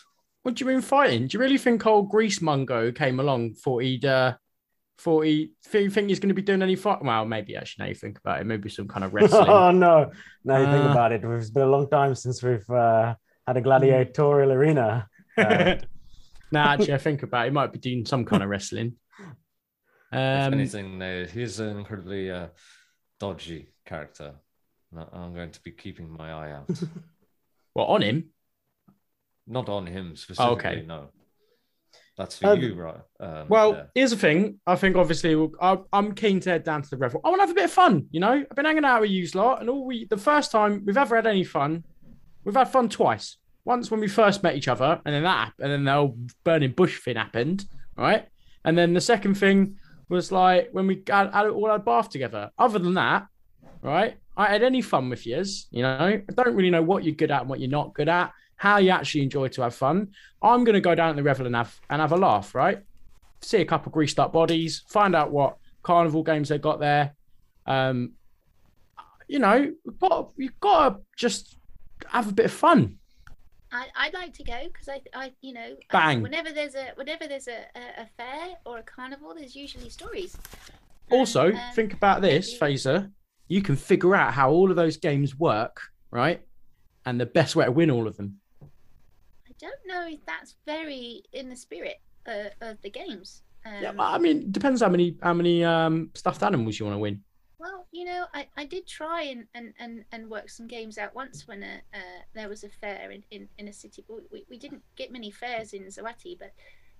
What 0.43 0.55
do 0.55 0.63
you 0.65 0.71
mean 0.71 0.81
fighting? 0.81 1.27
Do 1.27 1.35
you 1.37 1.41
really 1.41 1.57
think 1.57 1.85
old 1.85 2.09
Grease 2.09 2.41
Mungo 2.41 2.91
came 2.91 3.19
along 3.19 3.53
thought 3.63 3.83
he'd 3.83 4.05
uh 4.05 4.35
thought 5.03 5.21
he 5.25 5.53
think 5.71 5.93
think 5.93 6.09
he's 6.09 6.19
gonna 6.19 6.33
be 6.33 6.41
doing 6.41 6.61
any 6.61 6.75
fight? 6.75 7.03
Well, 7.03 7.25
maybe 7.25 7.55
actually 7.55 7.83
now 7.83 7.89
you 7.89 7.95
think 7.95 8.17
about 8.19 8.39
it, 8.41 8.45
maybe 8.45 8.69
some 8.69 8.87
kind 8.87 9.03
of 9.05 9.13
wrestling. 9.15 9.49
oh 9.49 9.71
no! 9.71 10.11
Now 10.43 10.57
you 10.59 10.65
think 10.73 10.85
Uh. 10.85 10.91
about 10.91 11.11
it. 11.13 11.21
It's 11.23 11.49
been 11.49 11.63
a 11.69 11.75
long 11.77 11.89
time 11.89 12.15
since 12.15 12.41
we've 12.43 12.69
uh, 12.69 13.15
had 13.49 13.57
a 13.57 13.61
gladiatorial 13.61 14.51
arena. 14.51 15.07
Uh, 15.37 15.77
nah, 16.51 16.73
actually 16.73 16.93
I 16.93 16.97
think 16.97 17.23
about 17.23 17.43
it, 17.45 17.49
he 17.49 17.53
might 17.53 17.71
be 17.71 17.79
doing 17.79 18.05
some 18.05 18.25
kind 18.25 18.43
of 18.43 18.49
wrestling. 18.49 18.97
if 20.11 20.17
Um 20.19 20.53
anything, 20.53 20.97
no, 20.97 21.23
he's 21.23 21.61
an 21.61 21.77
incredibly 21.77 22.29
uh, 22.29 22.47
dodgy 23.21 23.69
character. 23.85 24.33
I'm 25.13 25.33
going 25.33 25.51
to 25.51 25.61
be 25.61 25.71
keeping 25.71 26.09
my 26.11 26.29
eye 26.33 26.51
out. 26.51 26.69
well 27.75 27.85
on 27.85 28.01
him. 28.01 28.31
Not 29.47 29.69
on 29.69 29.87
him 29.87 30.17
specifically, 30.17 30.55
okay. 30.71 30.83
no. 30.85 31.09
That's 32.17 32.37
for 32.37 32.47
Um, 32.47 32.59
you, 32.59 32.73
right? 32.75 32.99
Um, 33.21 33.47
Well, 33.47 33.71
yeah. 33.71 33.83
here's 33.95 34.11
the 34.11 34.17
thing. 34.17 34.59
I 34.67 34.75
think 34.75 34.97
obviously 34.97 35.35
we'll, 35.35 35.51
I, 35.61 35.77
I'm 35.93 36.13
keen 36.13 36.41
to 36.41 36.49
head 36.49 36.65
down 36.65 36.81
to 36.81 36.89
the 36.89 36.97
revel. 36.97 37.21
I 37.23 37.29
want 37.29 37.39
to 37.39 37.43
have 37.43 37.51
a 37.51 37.55
bit 37.61 37.65
of 37.65 37.71
fun. 37.71 38.07
You 38.11 38.19
know, 38.19 38.33
I've 38.49 38.55
been 38.57 38.65
hanging 38.65 38.83
out 38.83 38.99
with 39.01 39.11
you 39.11 39.25
lot, 39.35 39.61
and 39.61 39.69
all 39.69 39.85
we 39.85 40.05
the 40.09 40.17
first 40.17 40.51
time 40.51 40.83
we've 40.85 40.97
ever 40.97 41.15
had 41.15 41.27
any 41.27 41.45
fun, 41.45 41.85
we've 42.43 42.55
had 42.55 42.69
fun 42.69 42.89
twice. 42.89 43.37
Once 43.65 43.91
when 43.91 43.99
we 43.99 44.07
first 44.07 44.41
met 44.41 44.55
each 44.55 44.67
other, 44.67 44.99
and 45.05 45.13
then 45.13 45.23
that, 45.23 45.53
and 45.59 45.71
then 45.71 45.83
the 45.83 45.91
whole 45.91 46.17
burning 46.43 46.71
bush 46.71 46.99
thing 47.01 47.17
happened, 47.17 47.65
right? 47.95 48.27
And 48.65 48.77
then 48.77 48.93
the 48.93 49.01
second 49.01 49.35
thing 49.35 49.77
was 50.07 50.31
like 50.31 50.69
when 50.71 50.87
we 50.87 51.03
had, 51.07 51.31
had 51.31 51.47
all 51.47 51.69
had 51.69 51.85
bath 51.85 52.09
together. 52.09 52.49
Other 52.57 52.79
than 52.79 52.95
that, 52.95 53.27
right? 53.81 54.17
I 54.35 54.47
had 54.47 54.63
any 54.63 54.81
fun 54.81 55.09
with 55.09 55.25
yous. 55.25 55.67
You 55.71 55.83
know, 55.83 55.97
I 55.99 56.23
don't 56.35 56.55
really 56.55 56.71
know 56.71 56.81
what 56.81 57.03
you're 57.03 57.15
good 57.15 57.31
at 57.31 57.41
and 57.41 57.49
what 57.49 57.59
you're 57.59 57.69
not 57.69 57.93
good 57.93 58.09
at. 58.09 58.31
How 58.55 58.77
you 58.77 58.89
actually 58.89 59.21
enjoy 59.21 59.49
to 59.49 59.61
have 59.61 59.75
fun. 59.75 60.09
I'm 60.41 60.63
gonna 60.63 60.81
go 60.81 60.95
down 60.95 61.13
to 61.13 61.15
the 61.15 61.23
revel 61.23 61.45
and 61.45 61.55
have 61.55 61.79
and 61.89 62.01
have 62.01 62.11
a 62.11 62.17
laugh, 62.17 62.55
right? 62.55 62.79
see 63.41 63.61
a 63.61 63.65
couple 63.65 63.91
greased 63.91 64.19
up 64.19 64.33
bodies, 64.33 64.83
find 64.87 65.15
out 65.15 65.31
what 65.31 65.57
carnival 65.83 66.23
games 66.23 66.49
they 66.49 66.57
got 66.57 66.79
there. 66.79 67.15
Um, 67.65 68.13
you 69.27 69.39
know, 69.39 69.71
we've 69.85 69.99
got 69.99 70.31
you've 70.37 70.59
got 70.59 70.89
to 70.89 71.01
just 71.15 71.57
have 72.07 72.29
a 72.29 72.33
bit 72.33 72.45
of 72.45 72.51
fun. 72.51 72.97
I, 73.71 73.85
I'd 73.95 74.13
like 74.13 74.33
to 74.33 74.43
go 74.43 74.57
because 74.65 74.89
I, 74.89 75.01
I, 75.13 75.31
you 75.41 75.53
know, 75.53 75.75
Bang. 75.91 76.21
Whenever 76.21 76.51
there's 76.51 76.73
a, 76.75 76.87
whenever 76.95 77.27
there's 77.27 77.47
a, 77.47 77.65
a, 77.75 78.01
a 78.03 78.07
fair 78.17 78.55
or 78.65 78.79
a 78.79 78.83
carnival, 78.83 79.33
there's 79.37 79.55
usually 79.55 79.89
stories. 79.89 80.35
Also, 81.11 81.51
um, 81.51 81.59
think 81.73 81.93
about 81.93 82.21
this, 82.21 82.57
maybe- 82.59 82.75
Phaser. 82.75 83.11
You 83.47 83.61
can 83.63 83.75
figure 83.75 84.15
out 84.15 84.33
how 84.33 84.51
all 84.51 84.69
of 84.69 84.75
those 84.75 84.97
games 84.97 85.35
work, 85.37 85.81
right? 86.11 86.41
And 87.05 87.19
the 87.19 87.25
best 87.25 87.55
way 87.55 87.65
to 87.65 87.71
win 87.71 87.89
all 87.89 88.07
of 88.07 88.15
them. 88.17 88.39
I 88.61 89.51
don't 89.59 89.79
know 89.87 90.07
if 90.07 90.23
that's 90.25 90.55
very 90.67 91.23
in 91.33 91.49
the 91.49 91.55
spirit 91.55 91.99
uh, 92.27 92.49
of 92.61 92.79
the 92.83 92.89
games. 92.91 93.41
Um, 93.65 93.73
Yeah, 93.81 93.91
I 93.97 94.19
mean, 94.19 94.51
depends 94.51 94.81
how 94.81 94.89
many 94.89 95.17
how 95.21 95.33
many 95.33 95.63
um 95.63 96.11
stuffed 96.13 96.43
animals 96.43 96.79
you 96.79 96.85
want 96.85 96.95
to 96.95 96.99
win. 96.99 97.23
Well, 97.59 97.85
You 97.91 98.05
know, 98.05 98.25
I, 98.33 98.47
I 98.57 98.65
did 98.65 98.87
try 98.87 99.23
and, 99.23 99.45
and, 99.53 99.73
and, 99.79 100.05
and 100.11 100.29
work 100.29 100.49
some 100.49 100.67
games 100.67 100.97
out 100.97 101.13
once 101.13 101.47
when 101.47 101.61
uh, 101.63 101.79
uh, 101.93 102.21
there 102.33 102.49
was 102.49 102.63
a 102.63 102.69
fair 102.69 103.11
in, 103.11 103.23
in, 103.31 103.49
in 103.57 103.67
a 103.67 103.73
city. 103.73 104.03
We, 104.31 104.45
we 104.49 104.57
didn't 104.57 104.83
get 104.95 105.11
many 105.11 105.29
fairs 105.29 105.73
in 105.73 105.83
Zawati, 105.83 106.39
but 106.39 106.53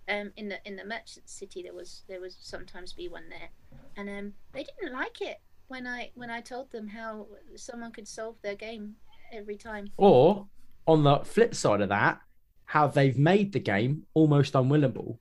um, 0.10 0.32
in 0.38 0.50
the 0.50 0.58
in 0.66 0.76
the 0.76 0.86
merchant 0.86 1.30
city 1.30 1.62
there 1.62 1.74
was 1.74 2.04
there 2.08 2.20
was 2.20 2.36
sometimes 2.40 2.94
be 2.94 3.08
one 3.08 3.30
there, 3.30 3.50
and 3.96 4.10
um, 4.10 4.34
they 4.54 4.64
didn't 4.64 4.94
like 4.94 5.22
it 5.22 5.40
when 5.68 5.86
I 5.86 6.10
when 6.16 6.30
I 6.30 6.42
told 6.42 6.72
them 6.72 6.88
how 6.88 7.28
someone 7.56 7.92
could 7.92 8.08
solve 8.08 8.36
their 8.42 8.56
game 8.56 8.96
every 9.32 9.56
time. 9.56 9.92
Or 9.98 10.48
on 10.88 11.04
the 11.04 11.20
flip 11.20 11.54
side 11.54 11.82
of 11.82 11.90
that, 11.90 12.20
how 12.66 12.88
they've 12.88 13.18
made 13.18 13.54
the 13.54 13.60
game 13.60 14.04
almost 14.14 14.54
unwinnable. 14.54 15.18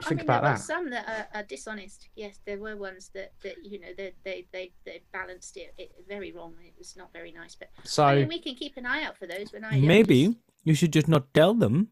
Well, 0.00 0.06
I 0.06 0.08
Think 0.08 0.20
mean, 0.20 0.24
about 0.26 0.42
there 0.42 0.50
were 0.52 0.56
that. 0.56 0.62
some 0.64 0.90
that 0.90 1.06
are, 1.08 1.40
are 1.40 1.42
dishonest. 1.44 2.08
Yes, 2.16 2.40
there 2.46 2.58
were 2.58 2.76
ones 2.76 3.10
that, 3.14 3.32
that 3.42 3.54
you 3.62 3.78
know 3.80 3.88
they 3.96 4.12
they 4.24 4.46
they, 4.52 4.72
they 4.86 5.02
balanced 5.12 5.56
it, 5.56 5.74
it 5.76 5.92
very 6.08 6.32
wrong. 6.32 6.54
It 6.64 6.74
was 6.78 6.96
not 6.96 7.12
very 7.12 7.32
nice. 7.32 7.54
But 7.54 7.68
So 7.84 8.04
I 8.04 8.14
mean, 8.16 8.28
we 8.28 8.38
can 8.40 8.54
keep 8.54 8.76
an 8.78 8.86
eye 8.86 9.02
out 9.04 9.16
for 9.18 9.26
those. 9.26 9.52
When 9.52 9.64
I 9.64 9.78
Maybe 9.78 10.26
just- 10.28 10.38
you 10.64 10.74
should 10.74 10.92
just 10.92 11.08
not 11.08 11.32
tell 11.34 11.54
them. 11.54 11.88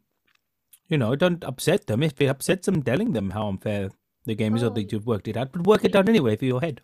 You 0.88 0.96
know, 0.96 1.14
don't 1.16 1.44
upset 1.44 1.86
them. 1.86 2.02
If 2.02 2.18
it 2.18 2.26
upsets 2.26 2.64
them, 2.64 2.82
telling 2.82 3.12
them 3.12 3.30
how 3.30 3.48
unfair 3.48 3.90
the 4.24 4.34
game 4.34 4.56
is 4.56 4.62
or 4.62 4.66
Oh. 4.66 4.70
that 4.70 4.90
you've 4.90 5.06
worked 5.06 5.28
it 5.28 5.36
out, 5.36 5.52
but 5.52 5.66
work 5.66 5.84
it 5.84 5.94
out 5.94 6.08
anyway 6.08 6.36
for 6.36 6.46
your 6.46 6.60
head. 6.62 6.80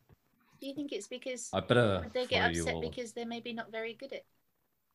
do 0.60 0.66
you 0.68 0.74
think 0.74 0.92
it's 0.92 1.06
because 1.08 1.48
I 1.52 1.60
better 1.60 2.10
they 2.14 2.26
get 2.26 2.50
upset 2.50 2.74
all. 2.74 2.80
because 2.80 3.12
they're 3.14 3.26
maybe 3.26 3.52
not 3.52 3.70
very 3.72 3.92
good 3.94 4.12
at? 4.14 4.24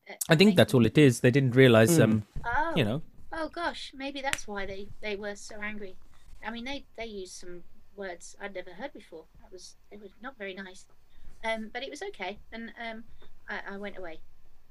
at 0.08 0.18
I 0.30 0.36
think 0.36 0.56
that's 0.56 0.74
all 0.76 0.86
it 0.86 0.98
is. 0.98 1.20
They 1.22 1.30
didn't 1.32 1.56
realize, 1.56 1.98
Hmm. 1.98 2.04
um, 2.04 2.24
Oh, 2.46 2.74
you 2.76 2.84
know, 2.86 3.02
Oh 3.32 3.48
gosh, 3.50 3.92
maybe 3.96 4.22
that's 4.22 4.48
why 4.48 4.66
they 4.66 4.90
they 5.02 5.16
were 5.16 5.36
so 5.36 5.56
angry. 5.62 5.96
I 6.46 6.52
mean, 6.52 6.66
they 6.66 6.86
they 6.98 7.06
used 7.06 7.34
some 7.34 7.64
words 7.96 8.36
I'd 8.42 8.56
never 8.56 8.72
heard 8.72 8.94
before. 8.94 9.26
That 9.42 9.52
was 9.52 9.76
it 9.92 10.02
was 10.02 10.12
not 10.22 10.38
very 10.38 10.54
nice. 10.54 10.86
Um, 11.44 11.70
but 11.72 11.84
it 11.84 11.90
was 11.90 12.02
okay, 12.02 12.38
and 12.52 12.74
um, 12.84 13.04
I, 13.48 13.76
I 13.76 13.78
went 13.78 13.98
away. 13.98 14.20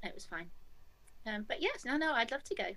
It 0.03 0.15
was 0.15 0.27
fine. 0.27 0.51
Um, 1.27 1.45
but 1.49 1.63
yes, 1.63 1.85
no, 1.85 1.97
no, 1.97 2.13
I'd 2.13 2.31
love 2.31 2.45
to 2.45 2.55
go. 2.55 2.69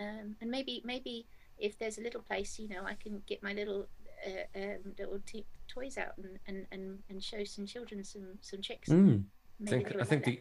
Um, 0.00 0.36
and 0.40 0.50
maybe 0.50 0.82
maybe 0.84 1.26
if 1.58 1.78
there's 1.78 1.98
a 1.98 2.02
little 2.02 2.22
place, 2.22 2.58
you 2.58 2.68
know, 2.68 2.84
I 2.84 2.94
can 2.94 3.22
get 3.26 3.42
my 3.42 3.52
little 3.52 3.86
uh, 4.26 4.58
um, 4.58 4.94
little 4.98 5.20
t- 5.26 5.44
toys 5.68 5.98
out 5.98 6.14
and, 6.18 6.38
and, 6.46 6.66
and, 6.72 6.98
and 7.08 7.22
show 7.22 7.44
some 7.44 7.66
children 7.66 8.02
some 8.04 8.38
some 8.40 8.60
chicks. 8.62 8.88
mm, 8.88 9.22
I 9.66 9.70
think 9.70 9.92
I 9.92 9.96
would 9.96 10.08
think 10.08 10.26
like 10.26 10.36
the 10.36 10.40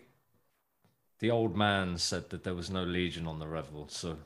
the 1.20 1.32
old 1.32 1.56
man 1.56 1.98
said 1.98 2.30
that 2.30 2.44
there 2.44 2.56
was 2.56 2.70
no 2.70 2.84
legion 2.84 3.28
on 3.28 3.40
the 3.40 3.48
revel, 3.48 3.88
so 3.90 4.18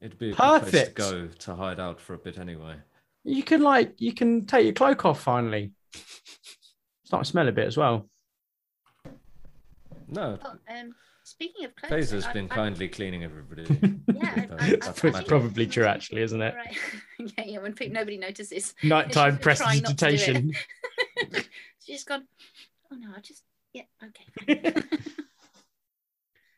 it'd 0.00 0.18
be 0.18 0.30
a 0.30 0.30
good 0.30 0.36
Perfect. 0.36 0.70
place 0.70 0.84
to 0.86 0.90
go 0.92 1.26
to 1.26 1.54
hide 1.54 1.80
out 1.80 2.00
for 2.00 2.14
a 2.14 2.18
bit 2.18 2.38
anyway. 2.38 2.76
You 3.24 3.42
can 3.42 3.62
like 3.62 3.94
you 4.00 4.12
can 4.12 4.46
take 4.46 4.64
your 4.64 4.74
cloak 4.74 5.04
off 5.04 5.20
finally. 5.20 5.72
Start 7.04 7.24
to 7.24 7.30
smell 7.30 7.48
a 7.48 7.52
bit 7.52 7.66
as 7.66 7.76
well. 7.76 8.08
No, 10.08 10.32
that. 10.36 10.40
Oh, 10.44 10.74
um, 10.80 10.94
speaking 11.24 11.64
of 11.66 11.74
clothes, 11.76 12.12
Taser's 12.12 12.26
I- 12.26 12.32
been 12.32 12.48
I- 12.50 12.54
kindly 12.54 12.88
cleaning 12.88 13.24
everybody. 13.24 13.64
Yeah, 14.14 14.30
I- 14.34 14.46
that's 14.76 14.86
I- 14.86 14.90
It's 14.90 15.04
I 15.04 15.10
magic. 15.10 15.28
probably 15.28 15.66
true, 15.66 15.84
actually, 15.86 16.22
isn't 16.22 16.40
it? 16.40 16.54
Right. 16.54 16.76
yeah, 17.38 17.44
yeah. 17.44 17.58
When 17.58 17.72
people, 17.74 17.94
nobody 17.94 18.16
notices, 18.18 18.74
Nighttime 18.82 19.36
She's 19.38 19.44
been 19.44 19.56
trying 19.56 19.82
not 19.82 19.88
to 19.88 19.94
do 19.94 20.06
it. 20.06 20.18
prestidigitation. 20.20 20.52
she's 21.84 22.04
gone. 22.04 22.24
Oh 22.92 22.96
no, 22.96 23.08
I 23.16 23.20
just 23.20 23.42
yeah. 23.72 23.82
Okay. 24.02 24.82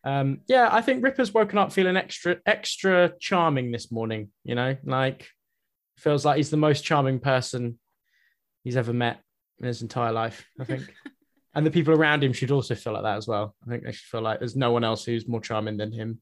Um, 0.05 0.41
yeah, 0.47 0.69
I 0.71 0.83
think 0.83 1.03
Ripper's 1.03 1.35
woken 1.35 1.59
up 1.59 1.73
feeling 1.73 1.97
extra 1.97 2.37
extra 2.47 3.13
charming 3.19 3.73
this 3.73 3.91
morning. 3.91 4.29
You 4.45 4.55
know, 4.55 4.77
like 4.85 5.29
feels 5.97 6.25
like 6.25 6.37
he's 6.37 6.51
the 6.51 6.57
most 6.57 6.85
charming 6.85 7.19
person 7.19 7.79
he's 8.65 8.77
ever 8.77 8.93
met 8.93 9.21
in 9.61 9.67
his 9.67 9.83
entire 9.83 10.13
life. 10.13 10.47
I 10.61 10.65
think, 10.65 10.83
and 11.55 11.65
the 11.65 11.71
people 11.71 11.95
around 11.95 12.23
him 12.23 12.33
should 12.33 12.51
also 12.51 12.75
feel 12.75 12.93
like 12.93 13.03
that 13.03 13.17
as 13.17 13.27
well. 13.27 13.55
I 13.65 13.71
think 13.71 13.85
they 13.85 13.93
should 13.93 14.09
feel 14.09 14.23
like 14.23 14.39
there's 14.39 14.57
no 14.57 14.73
one 14.73 14.85
else 14.85 15.05
who's 15.05 15.29
more 15.29 15.41
charming 15.41 15.77
than 15.77 15.93
him. 15.93 16.21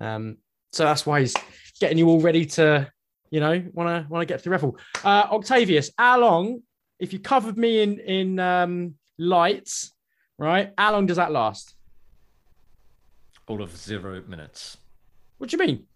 Um, 0.00 0.38
so 0.72 0.84
that's 0.84 1.06
why 1.06 1.20
he's 1.20 1.34
getting 1.80 1.98
you 1.98 2.08
all 2.08 2.20
ready 2.20 2.44
to, 2.46 2.90
you 3.30 3.40
know, 3.40 3.62
want 3.72 3.88
to 3.88 4.10
want 4.10 4.22
to 4.22 4.26
get 4.26 4.38
to 4.38 4.44
the 4.44 4.50
revel. 4.50 4.78
Uh, 5.04 5.26
Octavius, 5.30 5.90
how 5.98 6.20
long? 6.20 6.62
If 6.98 7.12
you 7.12 7.18
covered 7.18 7.58
me 7.58 7.82
in 7.82 7.98
in 8.00 8.38
um, 8.38 8.94
lights, 9.18 9.92
right? 10.38 10.72
How 10.78 10.92
long 10.92 11.06
does 11.06 11.16
that 11.16 11.32
last? 11.32 11.74
All 13.48 13.62
of 13.62 13.76
zero 13.76 14.22
minutes. 14.26 14.78
What 15.38 15.50
do 15.50 15.56
you 15.56 15.66
mean? 15.66 15.86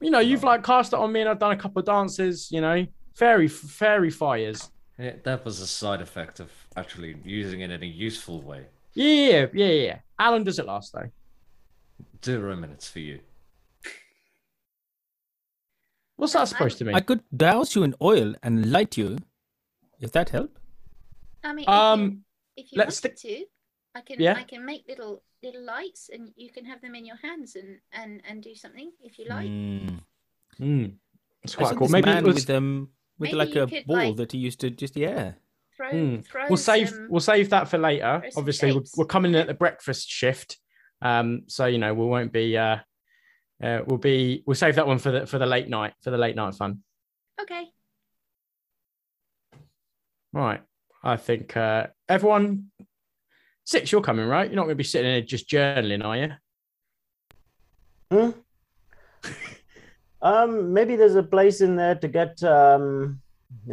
You 0.00 0.10
know, 0.10 0.18
you've 0.18 0.44
like 0.44 0.62
cast 0.62 0.92
it 0.92 0.98
on 0.98 1.12
me, 1.12 1.20
and 1.20 1.28
I've 1.28 1.38
done 1.38 1.52
a 1.52 1.56
couple 1.56 1.80
of 1.80 1.86
dances. 1.86 2.50
You 2.50 2.60
know, 2.60 2.86
fairy 3.14 3.48
fairy 3.48 4.10
fires. 4.10 4.70
Yeah, 4.98 5.14
that 5.24 5.44
was 5.44 5.60
a 5.60 5.66
side 5.66 6.00
effect 6.00 6.40
of 6.40 6.50
actually 6.76 7.16
using 7.24 7.60
it 7.60 7.70
in 7.70 7.82
a 7.82 7.86
useful 7.86 8.40
way. 8.42 8.66
Yeah, 8.94 9.46
yeah, 9.52 9.66
yeah, 9.66 9.66
yeah. 9.66 9.98
How 10.18 10.32
long 10.32 10.44
does 10.44 10.58
it 10.58 10.66
last 10.66 10.92
though? 10.92 11.10
Zero 12.24 12.56
minutes 12.56 12.88
for 12.88 13.00
you. 13.00 13.20
What's 16.16 16.32
that 16.32 16.48
supposed 16.48 16.78
to 16.78 16.84
mean? 16.84 16.94
I 16.94 17.00
could 17.00 17.22
douse 17.36 17.74
you 17.74 17.82
in 17.82 17.94
oil 18.00 18.34
and 18.42 18.72
light 18.72 18.96
you. 18.96 19.18
If 20.00 20.12
that 20.12 20.30
help? 20.30 20.58
I 21.44 21.52
mean, 21.52 21.64
if 21.64 21.68
Um, 21.68 22.02
you, 22.02 22.18
if 22.56 22.72
you 22.72 22.78
let's 22.78 23.02
wanted 23.02 23.16
to, 23.18 23.44
I 23.96 24.02
can 24.02 24.20
Yeah. 24.20 24.34
I 24.36 24.42
can 24.44 24.64
make 24.66 24.84
little 24.88 25.22
little 25.42 25.64
lights, 25.64 26.10
and 26.12 26.22
you 26.36 26.50
can 26.52 26.64
have 26.66 26.80
them 26.82 26.94
in 26.94 27.04
your 27.06 27.16
hands 27.16 27.56
and 27.56 27.78
and 27.92 28.20
and 28.28 28.42
do 28.42 28.54
something 28.54 28.90
if 29.00 29.18
you 29.18 29.24
like. 29.28 29.48
Mm. 29.48 30.00
Hmm, 30.58 30.86
It's 31.42 31.54
quite 31.54 31.76
cool. 31.76 31.88
Maybe 31.88 32.06
man 32.10 32.24
it 32.24 32.26
was, 32.26 32.34
with 32.46 32.50
um 32.50 32.90
with 33.18 33.28
Maybe 33.32 33.36
like 33.42 33.56
a 33.56 33.66
could, 33.66 33.86
ball 33.86 33.96
like- 33.96 34.16
that 34.16 34.32
he 34.32 34.38
used 34.38 34.60
to 34.60 34.70
just 34.70 34.96
yeah. 34.96 35.32
Throw 35.76 35.90
Hmm. 35.90 36.20
throw. 36.20 36.44
we'll 36.48 36.56
save 36.72 36.88
some- 36.90 37.08
we'll 37.10 37.20
save 37.32 37.50
that 37.50 37.68
for 37.68 37.78
later. 37.78 38.22
Obviously, 38.36 38.72
we're, 38.72 38.82
we're 38.96 39.04
coming 39.14 39.32
in 39.34 39.40
at 39.40 39.46
the 39.46 39.54
breakfast 39.54 40.08
shift, 40.10 40.58
um, 41.02 41.42
so 41.48 41.66
you 41.66 41.78
know 41.78 41.92
we 41.94 42.04
won't 42.06 42.32
be. 42.32 42.56
Uh, 42.56 42.78
uh, 43.62 43.80
we'll 43.86 43.98
be. 44.12 44.42
We'll 44.46 44.54
save 44.64 44.74
that 44.76 44.86
one 44.86 44.98
for 44.98 45.10
the 45.10 45.26
for 45.26 45.38
the 45.38 45.46
late 45.46 45.68
night 45.68 45.94
for 46.02 46.10
the 46.10 46.18
late 46.18 46.36
night 46.36 46.54
fun. 46.54 46.82
Okay. 47.40 47.64
Right. 50.32 50.62
I 51.02 51.16
think 51.16 51.56
uh, 51.56 51.86
everyone. 52.08 52.70
Six, 53.66 53.90
you're 53.90 54.00
coming, 54.00 54.26
right? 54.26 54.48
You're 54.48 54.54
not 54.54 54.62
going 54.62 54.76
to 54.76 54.76
be 54.76 54.84
sitting 54.84 55.10
there 55.10 55.20
just 55.22 55.50
journaling, 55.50 56.04
are 56.04 56.16
you? 56.16 56.32
Hmm? 58.12 59.30
um, 60.22 60.72
maybe 60.72 60.94
there's 60.94 61.16
a 61.16 61.22
place 61.24 61.60
in 61.60 61.74
there 61.74 61.96
to 61.96 62.06
get 62.06 62.40
um, 62.44 63.20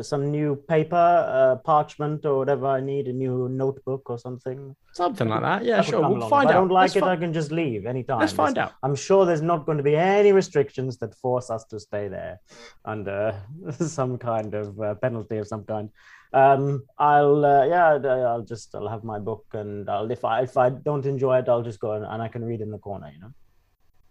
some 0.01 0.31
new 0.31 0.55
paper, 0.67 0.95
uh, 0.95 1.55
parchment, 1.63 2.25
or 2.25 2.37
whatever 2.39 2.67
I 2.67 2.79
need, 2.81 3.07
a 3.07 3.13
new 3.13 3.47
notebook 3.49 4.09
or 4.09 4.17
something. 4.17 4.75
Something 4.93 5.29
like 5.29 5.41
that. 5.41 5.63
Yeah, 5.65 5.77
That 5.77 5.85
sure. 5.85 6.01
We'll 6.01 6.17
along. 6.17 6.29
find 6.29 6.49
if 6.49 6.55
out. 6.55 6.57
I 6.57 6.59
don't 6.61 6.69
like 6.71 6.81
Let's 6.83 6.95
it, 6.95 6.99
fi- 7.01 7.11
I 7.11 7.15
can 7.15 7.33
just 7.33 7.51
leave 7.51 7.85
anytime. 7.85 8.19
Let's 8.19 8.33
find 8.33 8.55
There's- 8.55 8.69
out. 8.69 8.75
I'm 8.83 8.95
sure 8.95 9.25
there's 9.25 9.41
not 9.41 9.65
going 9.65 9.77
to 9.77 9.83
be 9.83 9.95
any 9.95 10.31
restrictions 10.31 10.97
that 10.97 11.15
force 11.15 11.49
us 11.49 11.63
to 11.65 11.79
stay 11.79 12.07
there 12.07 12.39
under 12.85 13.39
some 13.79 14.17
kind 14.17 14.53
of 14.53 14.79
uh, 14.79 14.95
penalty 14.95 15.37
of 15.37 15.47
some 15.47 15.63
kind. 15.65 15.89
Um, 16.33 16.83
I'll 16.97 17.45
uh, 17.45 17.65
yeah, 17.65 17.85
I'll- 17.93 18.27
I'll 18.27 18.41
just 18.41 18.73
I'll 18.75 18.87
have 18.87 19.03
my 19.03 19.19
book 19.19 19.45
and 19.53 19.89
I'll 19.89 20.09
if 20.11 20.23
I 20.25 20.41
if 20.41 20.57
I 20.57 20.69
don't 20.69 21.05
enjoy 21.05 21.37
it, 21.39 21.49
I'll 21.49 21.61
just 21.63 21.79
go 21.79 21.93
and, 21.93 22.05
and 22.05 22.21
I 22.21 22.27
can 22.27 22.43
read 22.43 22.61
in 22.61 22.71
the 22.71 22.79
corner. 22.79 23.11
You 23.13 23.21
know, 23.21 23.31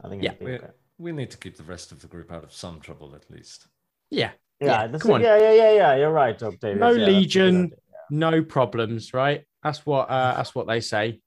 I 0.05 0.09
think 0.09 0.23
Yeah. 0.23 0.35
be 0.35 0.47
okay. 0.55 0.69
we 0.99 1.11
need 1.13 1.31
to 1.33 1.39
keep 1.39 1.57
the 1.57 1.65
rest 1.65 1.91
of 1.93 2.01
the 2.01 2.07
group 2.07 2.31
out 2.31 2.45
of 2.45 2.53
some 2.53 2.79
trouble 2.81 3.15
at 3.17 3.29
least. 3.31 3.67
Yeah. 4.11 4.31
Yeah, 4.63 4.85
Yeah, 4.91 4.99
come 4.99 5.11
on. 5.13 5.21
yeah, 5.23 5.39
yeah, 5.39 5.53
yeah, 5.53 5.73
yeah. 5.73 5.95
You're 5.97 6.13
right, 6.13 6.41
Octavius. 6.43 6.79
No 6.81 6.91
yeah, 6.91 6.93
that's 6.99 7.03
a 7.03 7.07
good 7.07 7.15
legion. 7.17 7.57
idea. 7.65 7.77
No 8.11 8.43
problems, 8.43 9.13
right? 9.15 9.45
That's 9.63 9.85
what 9.87 10.09
uh, 10.11 10.35
that's 10.37 10.55
what 10.55 10.67
they 10.67 10.81
say. 10.81 11.21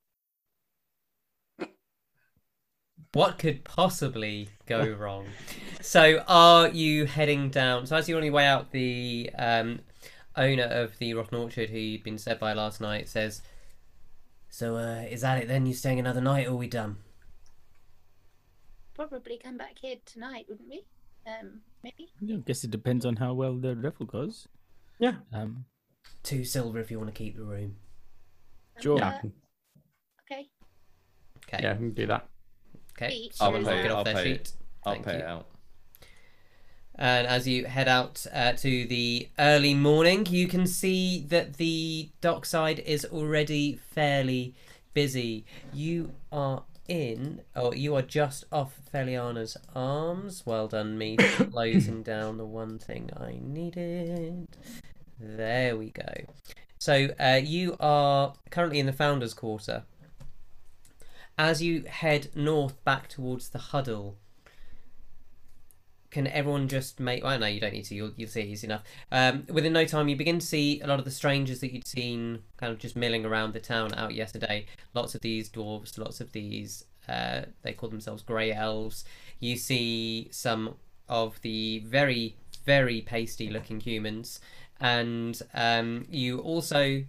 What 3.13 3.37
could 3.39 3.63
possibly 3.63 4.49
go 4.65 4.83
wrong? 4.99 5.27
So, 5.81 6.23
are 6.27 6.67
you 6.69 7.05
heading 7.05 7.49
down? 7.49 7.85
So, 7.85 7.95
as 7.95 8.09
you're 8.09 8.17
on 8.17 8.23
your 8.25 8.33
way 8.33 8.45
out, 8.45 8.71
the 8.71 9.29
um, 9.37 9.79
owner 10.35 10.63
of 10.65 10.97
the 10.99 11.13
Rotten 11.13 11.37
Orchard, 11.37 11.69
who 11.69 11.77
you'd 11.77 12.03
been 12.03 12.17
said 12.17 12.39
by 12.39 12.53
last 12.53 12.81
night, 12.81 13.07
says, 13.07 13.41
"So, 14.49 14.75
uh, 14.75 15.05
is 15.09 15.21
that 15.21 15.43
it? 15.43 15.47
Then 15.47 15.65
you 15.65 15.73
staying 15.73 15.99
another 15.99 16.21
night, 16.21 16.47
or 16.47 16.51
are 16.51 16.55
we 16.55 16.67
done?" 16.67 16.97
Probably 18.93 19.37
come 19.37 19.57
back 19.57 19.79
here 19.81 19.97
tonight, 20.05 20.45
wouldn't 20.49 20.69
we? 20.69 20.83
Um, 21.27 21.61
maybe. 21.85 22.09
Yeah, 22.19 22.37
I 22.37 22.39
guess 22.39 22.63
it 22.65 22.71
depends 22.71 23.05
on 23.05 23.15
how 23.17 23.33
well 23.33 23.55
the 23.55 23.75
raffle 23.75 24.05
goes. 24.07 24.47
Yeah. 24.99 25.15
Um, 25.31 25.65
Two 26.23 26.43
silver 26.43 26.79
if 26.79 26.89
you 26.91 26.97
want 26.99 27.13
to 27.13 27.17
keep 27.23 27.37
the 27.37 27.43
room. 27.43 27.75
Sure. 28.81 28.97
Yeah, 28.97 29.09
Uh, 29.09 29.27
okay. 30.25 30.47
Okay. 31.47 31.59
yeah, 31.63 31.73
we 31.73 31.79
can 31.87 31.93
do 31.93 32.07
that. 32.07 32.27
Okay. 32.97 33.13
Each 33.13 33.35
I'll 33.39 33.47
Someone 33.47 33.61
is 33.61 33.67
will 33.67 33.73
pay- 33.75 33.81
get 33.83 33.91
off 33.91 33.97
I'll 33.99 34.03
their 34.03 34.13
pay 34.15 34.23
sheet. 34.33 34.51
I'll 34.83 34.93
Thank 34.93 35.05
pay 35.05 35.13
you. 35.13 35.19
it 35.19 35.25
out. 35.25 35.45
And 36.97 37.27
as 37.27 37.45
you 37.47 37.65
head 37.65 37.87
out 37.89 38.25
uh, 38.33 38.53
to 38.53 38.85
the 38.87 39.27
early 39.37 39.73
morning, 39.73 40.25
you 40.29 40.47
can 40.47 40.65
see 40.65 41.19
that 41.27 41.55
the 41.57 42.09
dockside 42.21 42.79
is 42.79 43.03
already 43.05 43.75
fairly 43.75 44.55
busy. 44.93 45.45
You 45.73 46.13
are 46.31 46.63
in, 46.87 47.41
or 47.55 47.75
you 47.75 47.95
are 47.95 48.01
just 48.01 48.45
off 48.51 48.79
Feliana's 48.91 49.57
arms. 49.73 50.43
Well 50.45 50.67
done, 50.67 50.97
me, 50.97 51.17
closing 51.51 52.03
down 52.03 52.37
the 52.37 52.45
one 52.45 52.79
thing 52.79 53.09
I 53.15 53.37
needed. 53.41 54.47
There 55.19 55.77
we 55.77 55.91
go. 55.91 56.13
So 56.77 57.09
uh, 57.19 57.39
you 57.43 57.75
are 57.79 58.33
currently 58.51 58.79
in 58.79 58.85
the 58.85 58.93
Founders 58.93 59.33
Quarter. 59.33 59.83
As 61.37 61.61
you 61.61 61.83
head 61.83 62.29
north 62.35 62.83
back 62.85 63.09
towards 63.09 63.49
the 63.49 63.59
huddle, 63.59 64.17
can 66.15 66.27
everyone 66.27 66.69
just 66.69 66.97
make? 67.01 67.25
Well, 67.25 67.37
no, 67.37 67.45
you 67.45 67.59
don't 67.59 67.73
need 67.73 67.83
to. 67.83 67.93
You'll 67.93 68.13
you'll 68.15 68.29
see 68.29 68.39
it 68.39 68.47
easy 68.47 68.67
enough. 68.67 68.83
Um, 69.11 69.45
within 69.49 69.73
no 69.73 69.83
time, 69.83 70.07
you 70.07 70.15
begin 70.15 70.39
to 70.39 70.45
see 70.45 70.79
a 70.79 70.87
lot 70.87 70.97
of 70.97 71.03
the 71.03 71.11
strangers 71.11 71.59
that 71.59 71.73
you'd 71.73 71.85
seen 71.85 72.43
kind 72.55 72.71
of 72.71 72.79
just 72.79 72.95
milling 72.95 73.25
around 73.25 73.51
the 73.51 73.59
town 73.59 73.93
out 73.95 74.13
yesterday. 74.13 74.65
Lots 74.93 75.13
of 75.13 75.19
these 75.19 75.49
dwarves, 75.49 75.97
lots 75.97 76.21
of 76.21 76.31
these. 76.31 76.85
Uh, 77.09 77.41
they 77.63 77.73
call 77.73 77.89
themselves 77.89 78.23
grey 78.23 78.53
elves. 78.53 79.03
You 79.41 79.57
see 79.57 80.29
some 80.31 80.75
of 81.09 81.41
the 81.41 81.79
very 81.79 82.37
very 82.63 83.01
pasty 83.01 83.49
looking 83.49 83.81
humans, 83.81 84.39
and 84.79 85.41
um, 85.53 86.05
you 86.09 86.39
also 86.39 87.03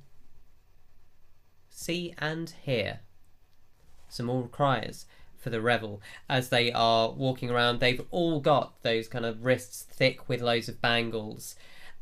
see 1.70 2.12
and 2.18 2.52
hear 2.64 2.98
some 4.08 4.26
more 4.26 4.48
criers 4.48 5.06
for 5.38 5.50
the 5.50 5.60
revel 5.60 6.00
as 6.28 6.48
they 6.48 6.72
are 6.72 7.10
walking 7.10 7.50
around. 7.50 7.80
They've 7.80 8.04
all 8.10 8.40
got 8.40 8.82
those 8.82 9.08
kind 9.08 9.24
of 9.24 9.44
wrists 9.44 9.82
thick 9.82 10.28
with 10.28 10.40
loads 10.40 10.68
of 10.68 10.80
bangles, 10.80 11.56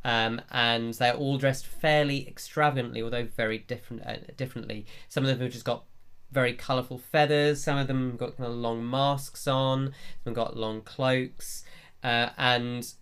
um, 0.04 0.40
and 0.50 0.94
they're 0.94 1.14
all 1.14 1.38
dressed 1.38 1.66
fairly 1.66 2.28
extravagantly, 2.28 3.02
although 3.02 3.24
very 3.24 3.58
different 3.58 4.06
uh, 4.06 4.16
differently. 4.36 4.86
Some 5.08 5.24
of 5.24 5.30
them 5.30 5.40
have 5.40 5.52
just 5.52 5.64
got 5.64 5.84
very 6.30 6.52
colourful 6.52 6.98
feathers. 6.98 7.62
Some 7.62 7.78
of 7.78 7.86
them 7.86 8.16
got 8.16 8.36
kind 8.36 8.50
of 8.50 8.56
long 8.56 8.88
masks 8.88 9.46
on. 9.46 9.94
Some 10.24 10.34
got 10.34 10.56
long 10.56 10.82
cloaks, 10.82 11.64
uh, 12.02 12.30
and 12.36 12.92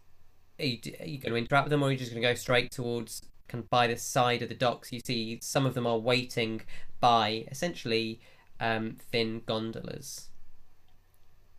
are 0.61 0.64
you, 0.64 0.79
are 1.01 1.07
you 1.07 1.18
going 1.18 1.33
to 1.33 1.37
interact 1.37 1.64
with 1.64 1.71
them, 1.71 1.83
or 1.83 1.88
are 1.88 1.92
you 1.92 1.99
just 1.99 2.12
going 2.12 2.23
to 2.23 2.29
go 2.29 2.35
straight 2.35 2.71
towards 2.71 3.23
kind 3.49 3.64
of 3.64 3.71
by 3.71 3.87
the 3.87 3.97
side 3.97 4.42
of 4.42 4.49
the 4.49 4.55
docks? 4.55 4.92
You 4.92 5.01
see 5.05 5.38
some 5.42 5.66
of 5.66 5.75
them 5.75 5.87
are 5.87 5.99
waiting 5.99 6.62
by 7.01 7.47
essentially 7.51 8.21
um, 8.62 8.96
thin 9.11 9.42
gondolas. 9.44 10.29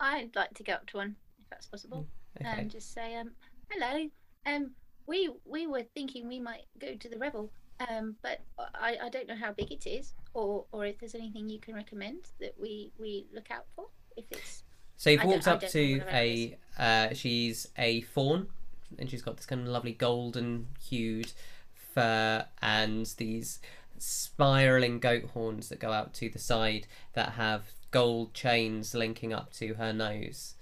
I'd 0.00 0.34
like 0.34 0.54
to 0.54 0.62
go 0.62 0.72
up 0.72 0.86
to 0.88 0.96
one 0.96 1.16
if 1.38 1.48
that's 1.50 1.66
possible 1.66 2.06
Okay. 2.40 2.48
and 2.50 2.70
just 2.70 2.92
say, 2.92 3.14
um, 3.16 3.30
"Hello. 3.70 4.08
Um, 4.46 4.72
we 5.06 5.30
we 5.44 5.66
were 5.66 5.84
thinking 5.94 6.26
we 6.26 6.40
might 6.40 6.64
go 6.78 6.96
to 6.96 7.08
the 7.08 7.18
revel. 7.18 7.50
Um, 7.88 8.16
but 8.22 8.40
I, 8.74 8.96
I 9.02 9.08
don't 9.08 9.26
know 9.26 9.36
how 9.36 9.52
big 9.52 9.70
it 9.72 9.86
is, 9.86 10.14
or 10.32 10.64
or 10.72 10.86
if 10.86 10.98
there's 10.98 11.14
anything 11.14 11.48
you 11.48 11.58
can 11.60 11.74
recommend 11.74 12.30
that 12.40 12.54
we 12.60 12.92
we 12.98 13.26
look 13.32 13.50
out 13.50 13.66
for. 13.76 13.86
If 14.16 14.24
it's 14.30 14.62
So 14.96 15.10
you've 15.10 15.24
walked 15.24 15.46
up 15.48 15.60
to 15.60 15.86
know 15.86 15.98
what 15.98 16.02
about 16.08 16.14
a. 16.14 16.58
Uh, 16.78 17.14
she's 17.14 17.68
a 17.76 18.00
fawn, 18.02 18.48
and 18.98 19.10
she's 19.10 19.22
got 19.22 19.36
this 19.36 19.46
kind 19.46 19.62
of 19.62 19.68
lovely 19.68 19.92
golden 19.92 20.68
hued 20.80 21.32
fur 21.94 22.44
and 22.62 23.06
these 23.18 23.60
spiraling 24.04 24.98
goat 24.98 25.24
horns 25.32 25.68
that 25.68 25.80
go 25.80 25.92
out 25.92 26.14
to 26.14 26.28
the 26.28 26.38
side 26.38 26.86
that 27.14 27.32
have 27.32 27.72
gold 27.90 28.34
chains 28.34 28.94
linking 28.94 29.32
up 29.32 29.52
to 29.54 29.74
her 29.74 29.92
nose. 29.92 30.54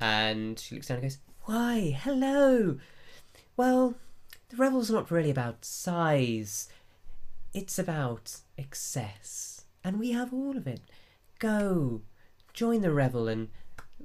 And 0.00 0.58
she 0.58 0.74
looks 0.74 0.88
down 0.88 0.96
and 0.96 1.04
goes, 1.04 1.18
Why, 1.44 1.96
hello! 1.98 2.78
Well, 3.56 3.94
the 4.48 4.56
revel's 4.56 4.90
not 4.90 5.10
really 5.10 5.30
about 5.30 5.64
size, 5.64 6.68
it's 7.54 7.78
about 7.78 8.38
excess. 8.58 9.64
And 9.84 9.98
we 9.98 10.12
have 10.12 10.32
all 10.32 10.56
of 10.56 10.66
it. 10.66 10.82
Go, 11.38 12.02
join 12.52 12.82
the 12.82 12.92
revel 12.92 13.28
and 13.28 13.48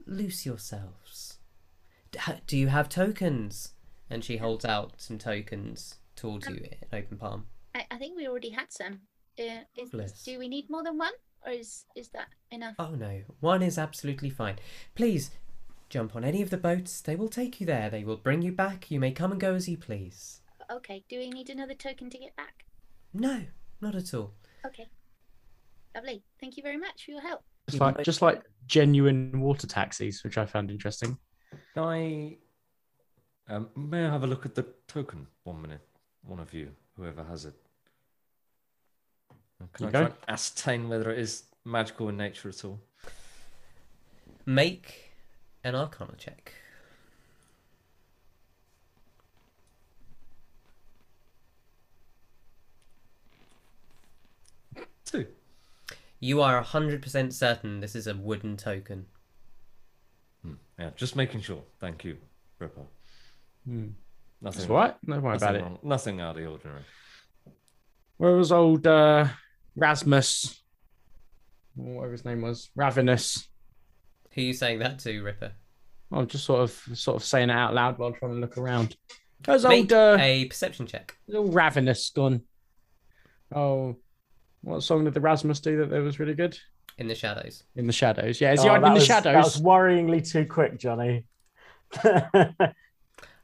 loose 0.05 0.45
yourselves. 0.45 1.37
Do 2.47 2.57
you 2.57 2.67
have 2.67 2.89
tokens? 2.89 3.73
And 4.09 4.23
she 4.23 4.37
holds 4.37 4.65
out 4.65 4.93
some 4.97 5.17
tokens 5.17 5.95
towards 6.15 6.47
you 6.47 6.55
in 6.55 6.97
open 6.97 7.17
palm. 7.17 7.45
I, 7.77 7.85
I 7.91 7.97
think 7.97 8.17
we 8.17 8.27
already 8.27 8.49
had 8.49 8.71
some. 8.71 9.01
Uh, 9.39 9.61
is, 9.75 10.23
do 10.23 10.39
we 10.39 10.47
need 10.47 10.67
more 10.69 10.83
than 10.83 10.97
one, 10.97 11.13
or 11.45 11.51
is 11.51 11.85
is 11.95 12.09
that 12.09 12.27
enough? 12.49 12.73
Oh 12.79 12.95
no, 12.95 13.21
one 13.39 13.61
is 13.61 13.77
absolutely 13.77 14.31
fine. 14.31 14.55
Please 14.95 15.29
jump 15.89 16.15
on 16.15 16.23
any 16.23 16.41
of 16.41 16.49
the 16.49 16.57
boats. 16.57 17.01
They 17.01 17.15
will 17.15 17.29
take 17.29 17.61
you 17.61 17.67
there. 17.67 17.89
They 17.89 18.03
will 18.03 18.17
bring 18.17 18.41
you 18.41 18.51
back. 18.51 18.89
You 18.89 18.99
may 18.99 19.11
come 19.11 19.31
and 19.31 19.39
go 19.39 19.53
as 19.53 19.69
you 19.69 19.77
please. 19.77 20.41
Okay. 20.71 21.03
Do 21.07 21.19
we 21.19 21.29
need 21.29 21.49
another 21.49 21.75
token 21.75 22.09
to 22.09 22.17
get 22.17 22.35
back? 22.35 22.65
No, 23.13 23.43
not 23.79 23.95
at 23.95 24.11
all. 24.13 24.33
Okay. 24.65 24.87
Lovely. 25.95 26.23
Thank 26.41 26.57
you 26.57 26.63
very 26.63 26.77
much 26.77 27.05
for 27.05 27.11
your 27.11 27.21
help. 27.21 27.41
Just 27.69 27.79
like 27.79 28.03
just 28.03 28.21
like 28.23 28.41
genuine 28.65 29.39
water 29.39 29.67
taxis, 29.67 30.23
which 30.23 30.39
I 30.39 30.47
found 30.47 30.71
interesting. 30.71 31.15
Can 31.75 31.83
I 31.83 32.37
um, 33.49 33.69
may 33.75 34.03
I 34.03 34.09
have 34.09 34.23
a 34.23 34.27
look 34.27 34.47
at 34.47 34.55
the 34.55 34.65
token? 34.87 35.27
One 35.43 35.61
minute, 35.61 35.87
one 36.23 36.39
of 36.39 36.53
you, 36.55 36.71
whoever 36.95 37.23
has 37.23 37.45
it. 37.45 37.53
Can 39.73 39.85
I 39.85 39.89
Okay. 39.89 39.97
try 39.99 40.05
and 40.07 40.15
ascertain 40.27 40.89
whether 40.89 41.11
it 41.11 41.19
is 41.19 41.43
magical 41.65 42.09
in 42.09 42.17
nature 42.17 42.49
at 42.49 42.63
all? 42.65 42.79
Make 44.45 45.13
an 45.63 45.75
Arcana 45.75 46.15
check. 46.17 46.53
Two. 55.05 55.25
You 56.19 56.41
are 56.41 56.61
hundred 56.61 57.01
percent 57.01 57.33
certain 57.33 57.79
this 57.79 57.95
is 57.95 58.07
a 58.07 58.15
wooden 58.15 58.57
token. 58.57 59.05
Hmm. 60.43 60.53
Yeah, 60.79 60.89
just 60.95 61.15
making 61.15 61.41
sure. 61.41 61.61
Thank 61.79 62.03
you, 62.03 62.17
Ripper. 62.59 62.81
Hmm. 63.65 63.87
Nothing. 64.41 64.59
That's 64.59 64.69
all 64.69 64.75
right. 64.75 64.95
Don't 65.05 65.21
worry 65.21 65.37
about 65.37 65.55
it. 65.55 65.61
wrong- 65.63 65.79
Nothing 65.83 66.21
out 66.21 66.35
of 66.37 66.43
the 66.43 66.47
ordinary. 66.49 66.81
Where 68.17 68.35
was 68.35 68.51
old 68.51 68.85
uh, 68.85 69.27
Rasmus? 69.77 70.61
Whatever 71.75 72.11
his 72.11 72.25
name 72.25 72.41
was, 72.41 72.69
Ravenous. 72.75 73.47
Who 74.31 74.41
are 74.41 74.45
you 74.45 74.53
saying 74.53 74.79
that 74.79 74.99
to, 74.99 75.21
Ripper? 75.21 75.51
I'm 76.11 76.27
just 76.27 76.45
sort 76.45 76.61
of 76.61 76.71
sort 76.97 77.17
of 77.17 77.23
saying 77.23 77.49
it 77.49 77.53
out 77.53 77.73
loud 77.73 77.97
while 77.99 78.11
trying 78.11 78.33
to 78.33 78.39
look 78.39 78.57
around. 78.57 78.95
There's 79.41 79.63
Make 79.63 79.91
old 79.91 79.93
uh, 79.93 80.17
a 80.19 80.45
perception 80.45 80.87
check. 80.87 81.15
there's 81.27 81.37
old 81.37 81.53
Ravenous 81.53 82.09
gun. 82.09 82.41
Oh, 83.53 83.95
what 84.61 84.81
song 84.83 85.05
did 85.05 85.13
the 85.13 85.21
Rasmus 85.21 85.59
do 85.59 85.77
that, 85.77 85.89
that 85.91 86.01
was 86.01 86.19
really 86.19 86.33
good? 86.33 86.57
in 86.99 87.07
the 87.07 87.13
shadows. 87.13 87.63
In 87.75 87.85
the 87.85 87.93
shadows. 87.93 88.41
Yeah, 88.41 88.53
is 88.53 88.63
he 88.63 88.67
Oh, 88.67 88.71
hiding 88.71 88.87
in 88.87 88.93
the 88.93 88.97
was- 88.99 89.05
shadows? 89.05 89.33
That 89.33 89.43
was 89.43 89.61
worryingly 89.61 90.27
too 90.27 90.45
quick, 90.47 90.79
Johnny. 90.79 91.25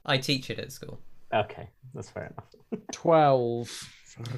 I 0.06 0.18
teach 0.18 0.50
it 0.50 0.58
at 0.60 0.72
school. 0.72 1.00
okay, 1.32 1.70
that's 1.94 2.10
fair 2.10 2.34
enough. 2.34 2.84
Twelve. 2.92 3.70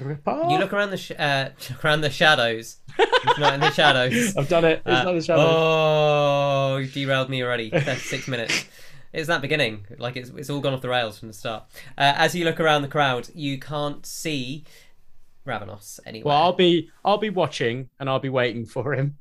Ripper? 0.00 0.46
You 0.48 0.58
look 0.58 0.72
around 0.72 0.90
the 0.90 0.96
sh- 0.96 1.12
uh, 1.18 1.50
look 1.70 1.84
around 1.84 2.00
the 2.00 2.10
shadows. 2.10 2.76
It's 2.98 3.38
not 3.38 3.54
in 3.54 3.60
the 3.60 3.70
shadows. 3.72 4.36
I've 4.38 4.48
done 4.48 4.64
it. 4.64 4.82
It's 4.86 5.00
Uh, 5.00 5.04
not 5.04 5.12
the 5.12 5.22
shadows. 5.22 5.44
Oh, 5.48 6.76
you 6.78 6.86
derailed 6.88 7.28
me 7.28 7.42
already. 7.42 7.70
That's 7.70 8.02
six 8.02 8.26
minutes. 8.28 8.64
It's 9.12 9.28
that 9.28 9.42
beginning. 9.42 9.86
Like 9.98 10.16
it's 10.16 10.30
it's 10.30 10.50
all 10.50 10.60
gone 10.60 10.74
off 10.74 10.80
the 10.82 10.88
rails 10.88 11.18
from 11.18 11.28
the 11.28 11.34
start. 11.34 11.64
Uh, 11.98 12.14
as 12.16 12.34
you 12.34 12.44
look 12.44 12.58
around 12.60 12.82
the 12.82 12.88
crowd, 12.88 13.28
you 13.34 13.58
can't 13.58 14.04
see 14.06 14.64
Ravenos 15.46 16.00
anywhere. 16.06 16.28
Well, 16.32 16.42
I'll 16.42 16.52
be 16.52 16.90
I'll 17.04 17.18
be 17.18 17.30
watching 17.30 17.88
and 18.00 18.08
I'll 18.08 18.18
be 18.20 18.28
waiting 18.28 18.66
for 18.66 18.94
him. 18.94 19.18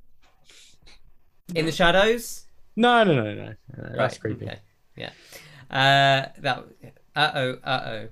In 1.53 1.65
the 1.65 1.71
shadows. 1.71 2.45
No, 2.75 3.03
no, 3.03 3.13
no, 3.15 3.23
no. 3.35 3.45
no. 3.45 3.55
That's 3.77 3.97
Right, 3.97 4.19
creepy. 4.19 4.45
Okay. 4.45 4.59
Yeah. 4.97 5.11
Uh, 5.69 6.29
that. 6.39 6.63
Uh 7.15 7.31
oh. 7.35 7.57
Uh 7.63 7.81
oh. 7.85 8.07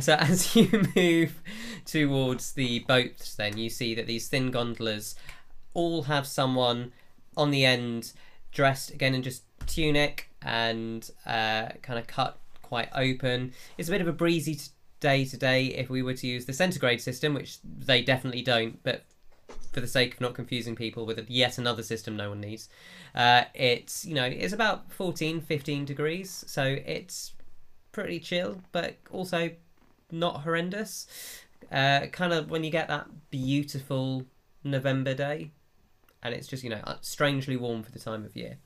So 0.00 0.14
as 0.18 0.54
you 0.56 0.84
move 0.96 1.40
towards 1.84 2.52
the 2.52 2.80
boats, 2.80 3.34
then 3.34 3.56
you 3.56 3.70
see 3.70 3.94
that 3.94 4.06
these 4.06 4.28
thin 4.28 4.50
gondolas 4.50 5.14
all 5.74 6.02
have 6.02 6.26
someone 6.26 6.92
on 7.36 7.50
the 7.50 7.64
end 7.64 8.12
dressed 8.52 8.90
again 8.90 9.14
in 9.14 9.22
just 9.22 9.44
tunic 9.66 10.28
and 10.42 11.10
uh, 11.26 11.68
kind 11.82 11.98
of 11.98 12.06
cut 12.06 12.38
quite 12.60 12.88
open. 12.94 13.52
It's 13.78 13.88
a 13.88 13.92
bit 13.92 14.00
of 14.00 14.08
a 14.08 14.12
breezy 14.12 14.58
day 15.00 15.24
today 15.24 15.66
if 15.66 15.90
we 15.90 16.02
were 16.02 16.14
to 16.14 16.26
use 16.26 16.44
the 16.44 16.52
centigrade 16.52 17.00
system, 17.00 17.34
which 17.34 17.58
they 17.62 18.02
definitely 18.02 18.42
don't, 18.42 18.82
but 18.82 19.04
for 19.72 19.80
the 19.80 19.86
sake 19.86 20.14
of 20.14 20.20
not 20.20 20.34
confusing 20.34 20.76
people 20.76 21.06
with 21.06 21.28
yet 21.30 21.58
another 21.58 21.82
system 21.82 22.16
no 22.16 22.28
one 22.30 22.40
needs. 22.40 22.68
Uh, 23.14 23.44
it's, 23.54 24.04
you 24.04 24.14
know, 24.14 24.24
it's 24.24 24.52
about 24.52 24.90
14, 24.92 25.40
15 25.40 25.84
degrees, 25.84 26.44
so 26.46 26.62
it's 26.86 27.32
pretty 27.92 28.18
chill, 28.18 28.62
but 28.72 28.96
also 29.10 29.50
not 30.10 30.42
horrendous. 30.42 31.06
Uh, 31.70 32.06
kind 32.06 32.32
of 32.32 32.50
when 32.50 32.64
you 32.64 32.70
get 32.70 32.88
that 32.88 33.06
beautiful 33.30 34.24
November 34.64 35.14
day, 35.14 35.52
and 36.22 36.34
it's 36.34 36.46
just, 36.46 36.64
you 36.64 36.70
know, 36.70 36.80
uh, 36.84 36.96
strangely 37.00 37.56
warm 37.56 37.82
for 37.82 37.92
the 37.92 37.98
time 37.98 38.24
of 38.24 38.36
year. 38.36 38.58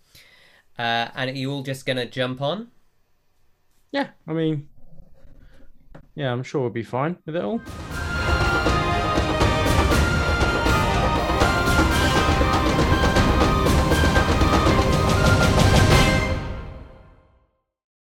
Uh, 0.78 1.08
and 1.14 1.30
are 1.30 1.34
you 1.34 1.50
all 1.50 1.62
just 1.62 1.86
to 1.96 2.06
jump 2.06 2.40
on? 2.40 2.68
Yeah, 3.92 4.08
I 4.26 4.32
mean, 4.32 4.68
yeah, 6.14 6.32
I'm 6.32 6.42
sure 6.42 6.62
we'll 6.62 6.70
be 6.70 6.82
fine 6.82 7.16
with 7.24 7.36
it 7.36 7.44
all. 7.44 7.60